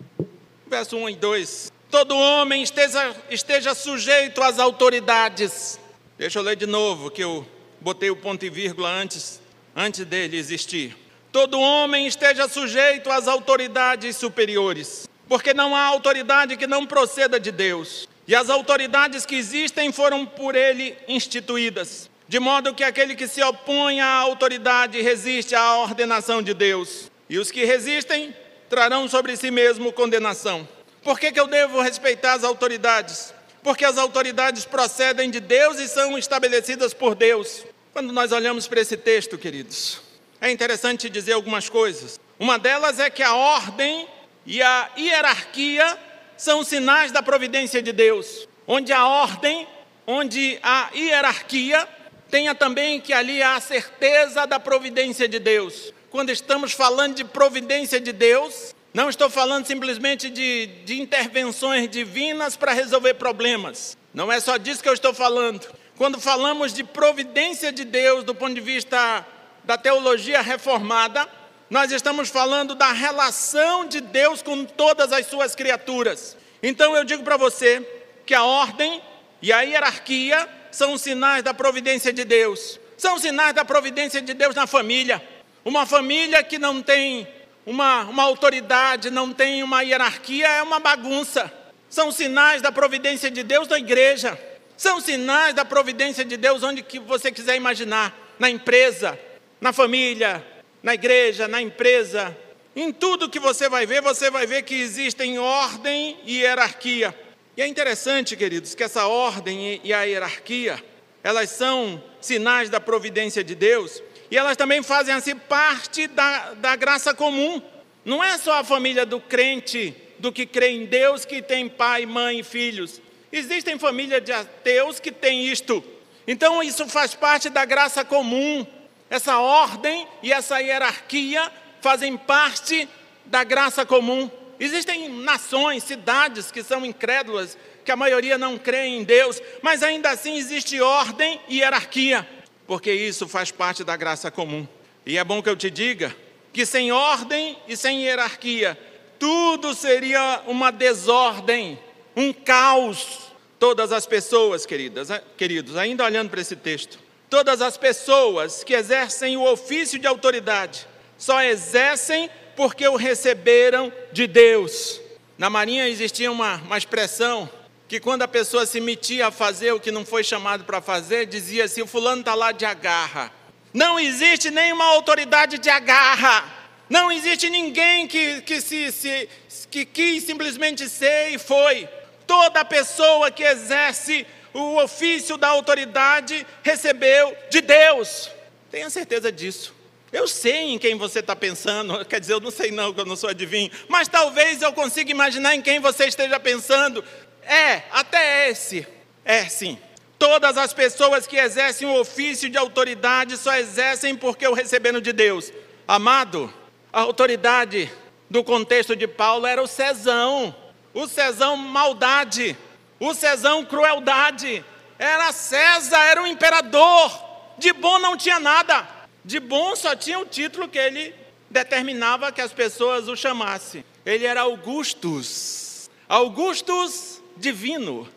Verso 0.67 0.97
1 0.97 1.11
e 1.11 1.17
2. 1.17 1.73
Todo 1.91 2.17
homem 2.17 2.63
esteja, 2.63 3.15
esteja 3.31 3.75
sujeito 3.75 4.43
às 4.43 4.59
autoridades. 4.59 5.79
Deixa 6.19 6.39
eu 6.39 6.43
ler 6.43 6.57
de 6.57 6.67
novo, 6.67 7.11
que 7.11 7.23
eu 7.23 7.47
botei 7.81 8.11
o 8.11 8.17
ponto 8.17 8.45
e 8.45 8.51
vírgula 8.51 8.91
antes, 8.91 9.41
antes 9.77 10.05
dele 10.05 10.37
existir. 10.37 10.97
Todo 11.31 11.61
homem 11.61 12.07
esteja 12.07 12.49
sujeito 12.49 13.11
às 13.11 13.29
autoridades 13.29 14.17
superiores, 14.17 15.09
porque 15.29 15.53
não 15.53 15.75
há 15.75 15.83
autoridade 15.83 16.57
que 16.57 16.67
não 16.67 16.87
proceda 16.87 17.39
de 17.39 17.51
Deus. 17.51 18.09
E 18.27 18.35
as 18.35 18.49
autoridades 18.49 19.27
que 19.27 19.35
existem 19.35 19.93
foram 19.93 20.25
por 20.25 20.55
ele 20.55 20.97
instituídas. 21.07 22.09
De 22.27 22.41
modo 22.41 22.73
que 22.73 22.83
aquele 22.83 23.15
que 23.15 23.29
se 23.29 23.43
opõe 23.43 24.01
à 24.01 24.15
autoridade 24.15 25.01
resiste 25.03 25.55
à 25.55 25.77
ordenação 25.77 26.43
de 26.43 26.55
Deus, 26.55 27.11
e 27.29 27.39
os 27.39 27.51
que 27.51 27.65
resistem 27.65 28.35
trarão 28.69 29.09
sobre 29.09 29.37
si 29.37 29.51
mesmo 29.51 29.93
condenação. 29.93 30.69
Por 31.03 31.19
que, 31.19 31.31
que 31.31 31.41
eu 31.41 31.47
devo 31.47 31.81
respeitar 31.81 32.35
as 32.35 32.45
autoridades? 32.45 33.35
Porque 33.63 33.85
as 33.85 33.99
autoridades 33.99 34.65
procedem 34.65 35.31
de 35.31 35.41
Deus 35.41 35.79
e 35.79 35.89
são 35.89 36.19
estabelecidas 36.19 36.95
por 36.95 37.15
Deus. 37.15 37.65
Quando 37.93 38.13
nós 38.13 38.33
olhamos 38.33 38.67
para 38.67 38.81
esse 38.81 38.97
texto, 38.97 39.39
queridos, 39.39 40.01
é 40.41 40.51
interessante 40.51 41.09
dizer 41.09 41.33
algumas 41.33 41.69
coisas. 41.69 42.19
Uma 42.39 42.59
delas 42.59 42.99
é 42.99 43.09
que 43.09 43.23
a 43.23 43.35
ordem 43.35 44.09
e 44.45 44.63
a 44.63 44.91
hierarquia 44.99 45.99
são 46.37 46.65
sinais 46.65 47.13
da 47.13 47.23
providência 47.23 47.81
de 47.81 47.93
Deus. 47.93 48.49
Onde 48.67 48.93
a 48.93 49.07
ordem, 49.07 49.67
onde 50.07 50.59
a 50.63 50.91
hierarquia 50.95 51.89
tenha 52.31 52.55
também 52.55 53.01
que 53.01 53.13
ali 53.13 53.43
há 53.43 53.57
a 53.57 53.61
certeza 53.61 54.47
da 54.47 54.59
providência 54.59 55.29
de 55.29 55.39
Deus. 55.39 55.93
Quando 56.15 56.31
estamos 56.31 56.73
falando 56.73 57.17
de 57.17 57.25
providência 57.25 57.99
de 57.99 58.13
Deus, 58.13 58.73
não 58.95 59.11
estou 59.11 59.29
falando 59.29 59.67
simplesmente 59.67 60.31
de, 60.31 60.67
de 60.85 61.01
intervenções 61.01 61.91
divinas 61.91 62.57
para 62.57 62.73
resolver 62.73 63.15
problemas. 63.15 63.99
Não 64.15 64.31
é 64.31 64.39
só 64.39 64.57
disso 64.57 64.81
que 64.81 64.89
eu 64.89 64.93
estou 64.93 65.13
falando. 65.13 65.67
Quando 65.97 66.21
falamos 66.21 66.73
de 66.73 66.85
providência 66.85 67.73
de 67.73 67.85
Deus 67.85 68.23
do 68.23 68.33
ponto 68.33 68.55
de 68.55 68.61
vista 68.61 69.27
da 69.65 69.77
teologia 69.77 70.41
reformada, 70.41 71.29
nós 71.69 71.91
estamos 71.91 72.29
falando 72.29 72.77
da 72.77 72.93
relação 72.93 73.85
de 73.85 74.01
Deus 74.01 74.41
com 74.41 74.65
todas 74.65 75.13
as 75.13 75.27
suas 75.27 75.57
criaturas. 75.57 76.37
Então 76.63 76.95
eu 76.95 77.03
digo 77.03 77.25
para 77.25 77.37
você 77.37 77.85
que 78.25 78.35
a 78.35 78.45
ordem 78.45 79.03
e 79.43 79.53
a 79.53 79.63
hierarquia 79.63 80.49
são 80.71 80.97
sinais 80.97 81.43
da 81.43 81.53
providência 81.53 82.13
de 82.13 82.23
Deus. 82.23 82.79
São 82.97 83.19
sinais 83.19 83.53
da 83.53 83.65
providência 83.65 84.23
de 84.23 84.33
Deus 84.33 84.55
na 84.55 84.69
família. 84.69 85.34
Uma 85.65 85.87
família 85.87 86.43
que 86.43 86.59
não 86.59 86.83
tem 86.83 87.27
uma, 87.65 88.03
uma 88.03 88.23
autoridade, 88.23 89.11
não 89.11 89.33
tem 89.33 89.63
uma 89.63 89.81
hierarquia, 89.83 90.47
é 90.47 90.63
uma 90.63 90.79
bagunça. 90.79 91.51
São 91.89 92.13
sinais 92.13 92.61
da 92.61 92.71
providência 92.71 93.31
de 93.31 93.43
Deus 93.43 93.67
na 93.69 93.79
igreja. 93.79 94.39
São 94.77 95.01
sinais 95.01 95.55
da 95.55 95.65
providência 95.65 96.25
de 96.25 96.37
Deus 96.37 96.63
onde 96.63 96.83
que 96.83 96.99
você 96.99 97.33
quiser 97.33 97.57
imaginar. 97.57 98.15
Na 98.39 98.51
empresa, 98.51 99.19
na 99.61 99.73
família, 99.73 100.45
na 100.83 100.93
igreja, 100.93 101.49
na 101.49 101.63
empresa, 101.63 102.37
em 102.77 102.93
tudo 102.93 103.31
que 103.31 103.39
você 103.39 103.69
vai 103.69 103.87
ver, 103.87 104.03
você 104.03 104.31
vai 104.31 104.47
ver 104.47 104.63
que 104.63 104.75
existem 104.75 105.39
ordem 105.39 106.19
e 106.25 106.41
hierarquia. 106.41 107.15
E 107.57 107.63
é 107.63 107.67
interessante, 107.67 108.37
queridos, 108.37 108.75
que 108.75 108.83
essa 108.83 109.07
ordem 109.07 109.81
e 109.83 109.95
a 109.95 110.03
hierarquia, 110.03 110.83
elas 111.23 111.51
são 111.51 112.03
sinais 112.21 112.69
da 112.69 112.81
providência 112.81 113.43
de 113.43 113.55
Deus 113.55 114.03
e 114.31 114.37
elas 114.37 114.57
também 114.57 114.83
fazem 114.83 115.15
assim 115.15 115.37
parte 115.37 116.07
da, 116.07 116.55
da 116.55 116.77
graça 116.77 117.15
comum. 117.15 117.63
Não 118.05 118.23
é 118.23 118.37
só 118.39 118.61
a 118.61 118.65
família 118.65 119.07
do 119.07 119.21
crente, 119.21 119.95
do 120.19 120.33
que 120.33 120.47
crê 120.47 120.71
em 120.71 120.87
Deus, 120.87 121.25
que 121.25 121.43
tem 121.43 121.69
pai, 121.69 122.07
mãe 122.07 122.41
e 122.41 122.45
filhos. 122.45 123.01
Existem 123.33 123.79
famílias 123.79 124.23
de 124.23 124.33
ateus 124.33 125.01
que 125.01 125.11
têm 125.11 125.47
isto. 125.47 125.83
Então 126.27 126.63
isso 126.63 126.87
faz 126.89 127.15
parte 127.15 127.51
da 127.51 127.65
graça 127.65 128.05
comum. 128.05 128.67
Essa 129.11 129.39
ordem 129.39 130.07
e 130.23 130.33
essa 130.33 130.59
hierarquia 130.61 131.51
fazem 131.81 132.17
parte 132.17 132.89
da 133.27 133.45
graça 133.45 133.85
comum. 133.85 134.31
Existem 134.59 135.09
nações, 135.09 135.83
cidades 135.83 136.51
que 136.51 136.63
são 136.63 136.87
incrédulas, 136.87 137.59
que 137.85 137.93
a 137.93 137.97
maioria 137.97 138.39
não 138.39 138.57
crê 138.57 138.87
em 138.87 139.05
Deus, 139.05 139.43
mas 139.63 139.83
ainda 139.83 140.11
assim 140.11 140.37
existe 140.37 140.81
ordem 140.81 141.41
e 141.49 141.59
hierarquia, 141.59 142.27
porque 142.67 142.93
isso 142.93 143.29
faz 143.29 143.51
parte 143.51 143.85
da 143.85 143.97
graça 143.97 144.31
comum. 144.31 144.67
E 145.05 145.19
é 145.19 145.25
bom 145.25 145.43
que 145.43 145.49
eu 145.49 145.57
te 145.57 145.71
diga 145.71 146.15
que 146.53 146.65
sem 146.65 146.93
ordem 146.93 147.59
e 147.67 147.77
sem 147.77 148.05
hierarquia, 148.05 148.79
tudo 149.19 149.75
seria 149.75 150.43
uma 150.47 150.71
desordem, 150.71 151.79
um 152.17 152.33
caos. 152.33 153.33
Todas 153.59 153.93
as 153.93 154.07
pessoas, 154.07 154.67
queridas, 154.67 155.09
queridos, 155.37 155.77
ainda 155.77 156.05
olhando 156.05 156.31
para 156.31 156.41
esse 156.41 156.55
texto, 156.55 156.99
todas 157.31 157.61
as 157.61 157.77
pessoas 157.77 158.63
que 158.63 158.75
exercem 158.75 159.37
o 159.37 159.51
ofício 159.51 159.99
de 159.99 160.07
autoridade 160.07 160.87
só 161.17 161.43
exercem 161.43 162.29
porque 162.57 162.87
o 162.87 162.97
receberam 162.97 163.93
de 164.13 164.27
Deus. 164.27 165.01
Na 165.37 165.51
Marinha 165.51 165.89
existia 165.89 166.31
uma, 166.31 166.57
uma 166.57 166.79
expressão 166.79 167.49
que 167.87 168.01
quando 168.01 168.23
a 168.23 168.29
pessoa 168.29 168.67
se 168.67 168.81
metia 168.81 169.29
a 169.29 169.31
fazer 169.31 169.73
o 169.73 169.81
que 169.81 169.91
não 169.91 170.05
foi 170.05 170.25
chamado 170.25 170.65
para 170.65 170.81
fazer, 170.81 171.27
dizia 171.27 171.65
assim: 171.65 171.83
o 171.83 171.87
fulano 171.87 172.21
está 172.21 172.35
lá 172.35 172.53
de 172.53 172.65
agarra. 172.65 173.33
Não 173.73 173.99
existe 173.99 174.51
nenhuma 174.51 174.85
autoridade 174.85 175.59
de 175.59 175.69
agarra. 175.69 176.45
Não 176.89 177.11
existe 177.11 177.49
ninguém 177.49 178.07
que, 178.07 178.43
que, 178.43 178.61
se, 178.61 178.93
se, 178.93 179.29
que 179.71 179.85
quis 179.85 180.23
simplesmente 180.23 180.89
ser 180.89 181.31
e 181.31 181.39
foi. 181.39 181.89
Toda 182.27 182.65
pessoa 182.65 183.31
que 183.31 183.43
exerce 183.43 184.27
o 184.53 184.77
ofício 184.81 185.37
da 185.37 185.49
autoridade 185.49 186.47
recebeu 186.63 187.37
de 187.51 187.61
Deus. 187.61 188.31
Tenha 188.71 188.89
certeza 188.89 189.33
disso. 189.33 189.75
Eu 190.13 190.29
sei 190.29 190.71
em 190.71 190.79
quem 190.79 190.97
você 190.97 191.19
está 191.19 191.35
pensando, 191.35 192.03
quer 192.07 192.21
dizer, 192.21 192.35
eu 192.35 192.41
não 192.41 192.53
sei 192.53 192.71
não, 192.71 192.95
que 192.95 193.01
eu 193.01 193.05
não 193.05 193.17
sou 193.17 193.31
adivinho, 193.31 193.69
mas 193.89 194.07
talvez 194.07 194.63
eu 194.63 194.73
consiga 194.73 195.11
imaginar 195.11 195.57
em 195.57 195.61
quem 195.61 195.81
você 195.81 196.07
esteja 196.07 196.39
pensando. 196.39 197.05
É, 197.47 197.83
até 197.91 198.51
esse. 198.51 198.87
É 199.25 199.45
sim. 199.49 199.79
Todas 200.19 200.57
as 200.57 200.73
pessoas 200.73 201.27
que 201.27 201.37
exercem 201.37 201.87
o 201.87 202.01
ofício 202.01 202.49
de 202.49 202.57
autoridade 202.57 203.37
só 203.37 203.55
exercem 203.57 204.15
porque 204.17 204.47
o 204.47 204.55
receberam 204.55 205.01
de 205.01 205.13
Deus. 205.13 205.53
Amado, 205.87 206.53
a 206.93 207.01
autoridade 207.01 207.93
do 208.31 208.43
contexto 208.43 208.97
de 208.97 209.07
Paulo 209.07 209.47
era 209.47 209.63
o 209.63 209.67
Cesão. 209.67 210.55
O 210.93 211.07
Cesão 211.09 211.57
maldade, 211.57 212.57
o 213.01 213.13
Cesão 213.13 213.65
crueldade. 213.65 214.65
Era 214.99 215.33
César, 215.33 215.99
era 215.99 216.23
o 216.23 216.27
imperador. 216.27 217.23
De 217.59 217.73
bom 217.73 217.99
não 217.99 218.17
tinha 218.17 218.39
nada. 218.39 218.87
De 219.25 219.41
bom 219.41 219.75
só 219.75 219.95
tinha 219.97 220.19
o 220.19 220.27
título 220.27 220.69
que 220.69 220.79
ele 220.79 221.15
determinava 221.51 222.33
que 222.33 222.41
as 222.41 222.53
pessoas 222.53 223.09
o 223.09 223.17
chamassem. 223.17 223.85
Ele 224.07 224.25
era 224.25 224.43
Augustus. 224.43 225.91
Augustus 226.09 227.14
divino. 227.37 228.09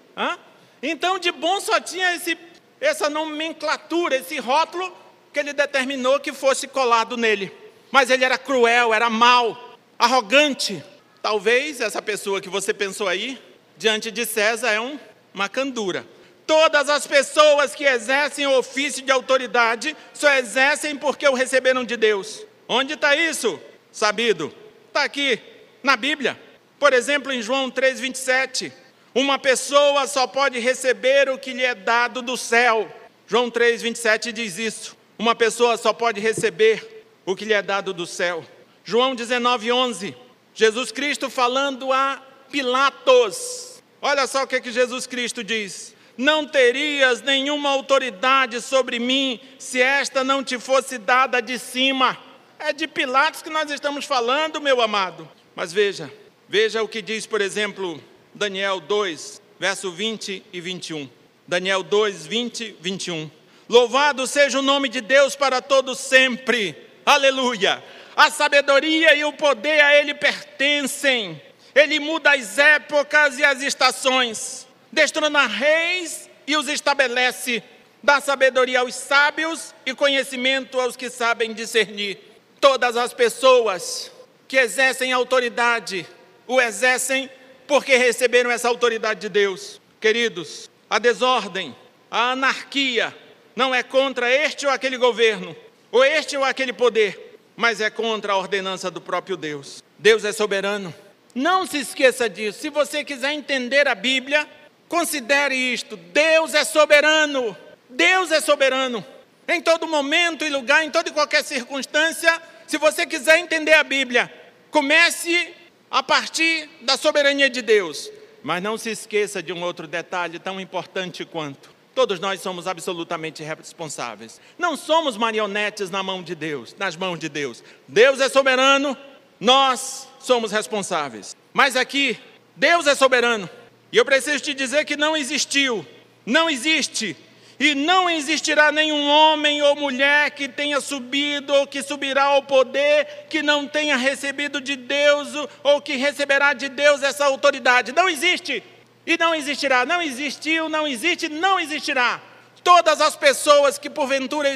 Então, 0.82 1.20
de 1.20 1.32
bom 1.32 1.60
só 1.60 1.80
tinha 1.80 2.16
esse, 2.16 2.38
essa 2.80 3.10
nomenclatura, 3.10 4.16
esse 4.16 4.38
rótulo 4.40 4.96
que 5.34 5.40
ele 5.40 5.54
determinou 5.54 6.20
que 6.20 6.34
fosse 6.34 6.68
colado 6.68 7.18
nele. 7.18 7.52
Mas 7.92 8.10
ele 8.10 8.26
era 8.26 8.38
cruel, 8.38 8.94
era 8.94 9.10
mau, 9.10 9.78
arrogante. 9.98 10.84
Talvez 11.22 11.82
essa 11.82 12.02
pessoa 12.02 12.42
que 12.42 12.50
você 12.50 12.74
pensou 12.74 13.08
aí, 13.08 13.42
diante 13.78 14.12
de 14.12 14.26
César, 14.26 14.72
é 14.72 14.80
um, 14.80 15.00
uma 15.34 15.50
candura. 15.50 16.06
Todas 16.46 16.90
as 16.90 17.06
pessoas 17.06 17.76
que 17.76 17.84
exercem 17.84 18.48
o 18.48 18.58
ofício 18.58 19.04
de 19.04 19.12
autoridade 19.12 19.96
só 20.14 20.32
exercem 20.34 20.96
porque 20.96 21.28
o 21.28 21.34
receberam 21.34 21.84
de 21.84 21.98
Deus. 21.98 22.46
Onde 22.68 22.94
está 22.94 23.16
isso? 23.16 23.60
Sabido. 23.92 24.54
Está 24.88 25.04
aqui, 25.04 25.40
na 25.84 25.96
Bíblia. 25.96 26.40
Por 26.80 26.94
exemplo, 26.94 27.34
em 27.34 27.42
João 27.42 27.70
3,27. 27.70 28.72
Uma 29.18 29.40
pessoa 29.40 30.06
só 30.06 30.28
pode 30.28 30.60
receber 30.60 31.28
o 31.28 31.40
que 31.40 31.52
lhe 31.52 31.64
é 31.64 31.74
dado 31.74 32.22
do 32.22 32.38
céu. 32.38 32.88
João 33.26 33.50
3,27 33.50 34.32
diz 34.32 34.60
isso. 34.60 34.96
Uma 35.18 35.34
pessoa 35.34 35.76
só 35.76 35.92
pode 35.92 36.20
receber 36.20 37.04
o 37.26 37.36
que 37.36 37.44
lhe 37.44 37.52
é 37.52 37.64
dado 37.64 37.96
do 37.96 38.06
céu. 38.06 38.46
João 38.84 39.16
19,11. 39.16 40.14
Jesus 40.54 40.92
Cristo 40.92 41.32
falando 41.32 41.92
a 41.92 42.22
Pilatos. 42.52 43.82
Olha 44.00 44.28
só 44.28 44.44
o 44.44 44.48
que, 44.48 44.62
que 44.62 44.72
Jesus 44.72 45.08
Cristo 45.08 45.44
diz 45.44 45.96
não 46.16 46.46
terias 46.46 47.20
nenhuma 47.24 47.70
autoridade 47.70 48.62
sobre 48.62 49.00
mim 49.00 49.40
se 49.58 49.82
esta 49.82 50.24
não 50.24 50.44
te 50.44 50.60
fosse 50.60 51.00
dada 51.00 51.42
de 51.42 51.58
cima. 51.58 52.16
É 52.60 52.72
de 52.72 52.88
Pilatos 52.88 53.42
que 53.42 53.50
nós 53.50 53.72
estamos 53.72 54.06
falando, 54.06 54.62
meu 54.62 54.80
amado. 54.80 55.28
Mas 55.56 55.74
veja, 55.74 56.14
veja 56.48 56.84
o 56.84 56.88
que 56.88 57.02
diz, 57.02 57.26
por 57.26 57.42
exemplo, 57.42 58.00
Daniel 58.38 58.80
2, 58.80 59.42
verso 59.60 59.92
20 59.92 60.44
e 60.54 60.62
21. 60.62 61.10
Daniel 61.48 61.84
2, 61.84 62.28
20, 62.28 62.78
21. 62.80 63.30
Louvado 63.68 64.26
seja 64.28 64.60
o 64.60 64.62
nome 64.62 64.88
de 64.88 65.02
Deus 65.02 65.36
para 65.36 65.62
todos 65.62 66.00
sempre. 66.00 66.76
Aleluia. 67.06 67.84
A 68.16 68.30
sabedoria 68.30 69.16
e 69.16 69.26
o 69.26 69.34
poder 69.34 69.82
a 69.82 69.96
ele 69.96 70.14
pertencem. 70.14 71.42
Ele 71.74 72.00
muda 72.00 72.32
as 72.32 72.58
épocas 72.58 73.38
e 73.38 73.44
as 73.44 73.62
estações 73.62 74.68
destrona 74.92 75.46
reis 75.46 76.30
e 76.46 76.56
os 76.56 76.68
estabelece, 76.68 77.62
dá 78.02 78.22
sabedoria 78.22 78.80
aos 78.80 78.96
sábios 78.96 79.76
e 79.86 79.94
conhecimento 79.94 80.80
aos 80.80 80.96
que 80.96 81.10
sabem 81.10 81.54
discernir. 81.54 82.18
Todas 82.60 82.96
as 82.96 83.14
pessoas 83.14 84.12
que 84.48 84.58
exercem 84.58 85.12
autoridade, 85.12 86.08
o 86.48 86.62
exercem 86.62 87.30
porque 87.68 87.96
receberam 87.96 88.50
essa 88.50 88.68
autoridade 88.68 89.22
de 89.22 89.30
Deus. 89.30 89.82
Queridos, 90.00 90.70
a 90.90 91.00
desordem, 91.00 91.76
a 92.10 92.32
anarquia 92.32 93.16
não 93.56 93.74
é 93.74 93.84
contra 93.84 94.30
este 94.32 94.66
ou 94.66 94.72
aquele 94.72 94.98
governo, 94.98 95.56
ou 95.92 96.04
este 96.04 96.38
ou 96.38 96.44
aquele 96.44 96.72
poder, 96.72 97.38
mas 97.56 97.82
é 97.82 97.90
contra 97.90 98.34
a 98.34 98.38
ordenança 98.38 98.90
do 98.90 99.02
próprio 99.02 99.36
Deus. 99.36 99.84
Deus 99.98 100.24
é 100.24 100.32
soberano. 100.32 100.94
Não 101.36 101.66
se 101.66 101.80
esqueça 101.80 102.30
disso. 102.30 102.60
Se 102.60 102.70
você 102.70 103.04
quiser 103.04 103.34
entender 103.34 103.88
a 103.88 103.96
Bíblia, 103.96 104.48
Considere 104.88 105.56
isto: 105.56 105.98
Deus 105.98 106.54
é 106.54 106.64
soberano. 106.64 107.56
Deus 107.90 108.32
é 108.32 108.42
soberano. 108.42 109.06
Em 109.48 109.62
todo 109.62 109.88
momento 109.88 110.44
e 110.44 110.50
lugar, 110.50 110.84
em 110.84 110.92
toda 110.92 111.10
e 111.10 111.14
qualquer 111.14 111.44
circunstância, 111.44 112.42
se 112.66 112.78
você 112.78 113.06
quiser 113.06 113.40
entender 113.40 113.74
a 113.74 113.84
Bíblia, 113.84 114.32
comece 114.70 115.54
a 115.90 116.04
partir 116.04 116.70
da 116.82 116.98
soberania 116.98 117.50
de 117.50 117.62
Deus. 117.62 118.12
Mas 118.44 118.62
não 118.62 118.78
se 118.78 118.90
esqueça 118.90 119.42
de 119.42 119.52
um 119.52 119.64
outro 119.64 119.88
detalhe 119.88 120.40
tão 120.40 120.60
importante 120.60 121.26
quanto: 121.26 121.70
todos 121.94 122.20
nós 122.20 122.42
somos 122.42 122.68
absolutamente 122.68 123.44
responsáveis. 123.44 124.40
Não 124.58 124.78
somos 124.78 125.18
marionetes 125.18 125.90
na 125.90 126.04
mão 126.04 126.22
de 126.22 126.36
Deus, 126.36 126.76
nas 126.78 126.96
mãos 126.96 127.18
de 127.18 127.30
Deus. 127.30 127.64
Deus 127.88 128.20
é 128.20 128.30
soberano, 128.30 128.96
nós 129.40 130.08
somos 130.20 130.52
responsáveis. 130.52 131.36
Mas 131.54 131.76
aqui, 131.76 132.18
Deus 132.56 132.88
é 132.88 132.96
soberano. 132.96 133.50
E 133.92 133.98
eu 133.98 134.06
preciso 134.06 134.44
te 134.44 134.54
dizer 134.54 134.86
que 134.86 134.98
não 134.98 135.16
existiu, 135.16 135.86
não 136.26 136.50
existe 136.50 137.16
e 137.60 137.74
não 137.74 138.10
existirá 138.10 138.72
nenhum 138.72 139.08
homem 139.08 139.62
ou 139.62 139.76
mulher 139.76 140.32
que 140.32 140.48
tenha 140.48 140.80
subido 140.80 141.54
ou 141.54 141.66
que 141.66 141.82
subirá 141.82 142.24
ao 142.26 142.44
poder 142.44 143.26
que 143.30 143.42
não 143.42 143.68
tenha 143.68 143.98
recebido 143.98 144.62
de 144.62 144.76
Deus 144.76 145.30
ou 145.64 145.82
que 145.82 145.96
receberá 145.96 146.54
de 146.54 146.70
Deus 146.70 147.02
essa 147.02 147.26
autoridade. 147.26 147.92
Não 147.92 148.08
existe 148.08 148.64
e 149.06 149.18
não 149.18 149.34
existirá. 149.34 149.86
Não 149.86 150.02
existiu, 150.02 150.70
não 150.70 150.88
existe, 150.88 151.30
não 151.30 151.60
existirá. 151.60 152.22
Todas 152.64 153.00
as 153.02 153.16
pessoas 153.16 153.78
que 153.78 153.90
porventura 153.90 154.50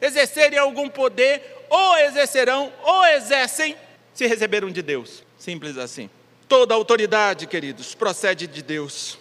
exercerem 0.00 0.58
algum 0.58 0.88
poder, 0.88 1.64
ou 1.70 1.96
exercerão, 1.98 2.70
ou 2.82 3.06
exercem, 3.06 3.74
se 4.12 4.26
receberam 4.26 4.70
de 4.70 4.82
Deus. 4.82 5.24
Simples 5.38 5.78
assim. 5.78 6.10
Toda 6.46 6.74
autoridade, 6.74 7.46
queridos, 7.46 7.94
procede 7.94 8.46
de 8.46 8.62
Deus. 8.62 9.18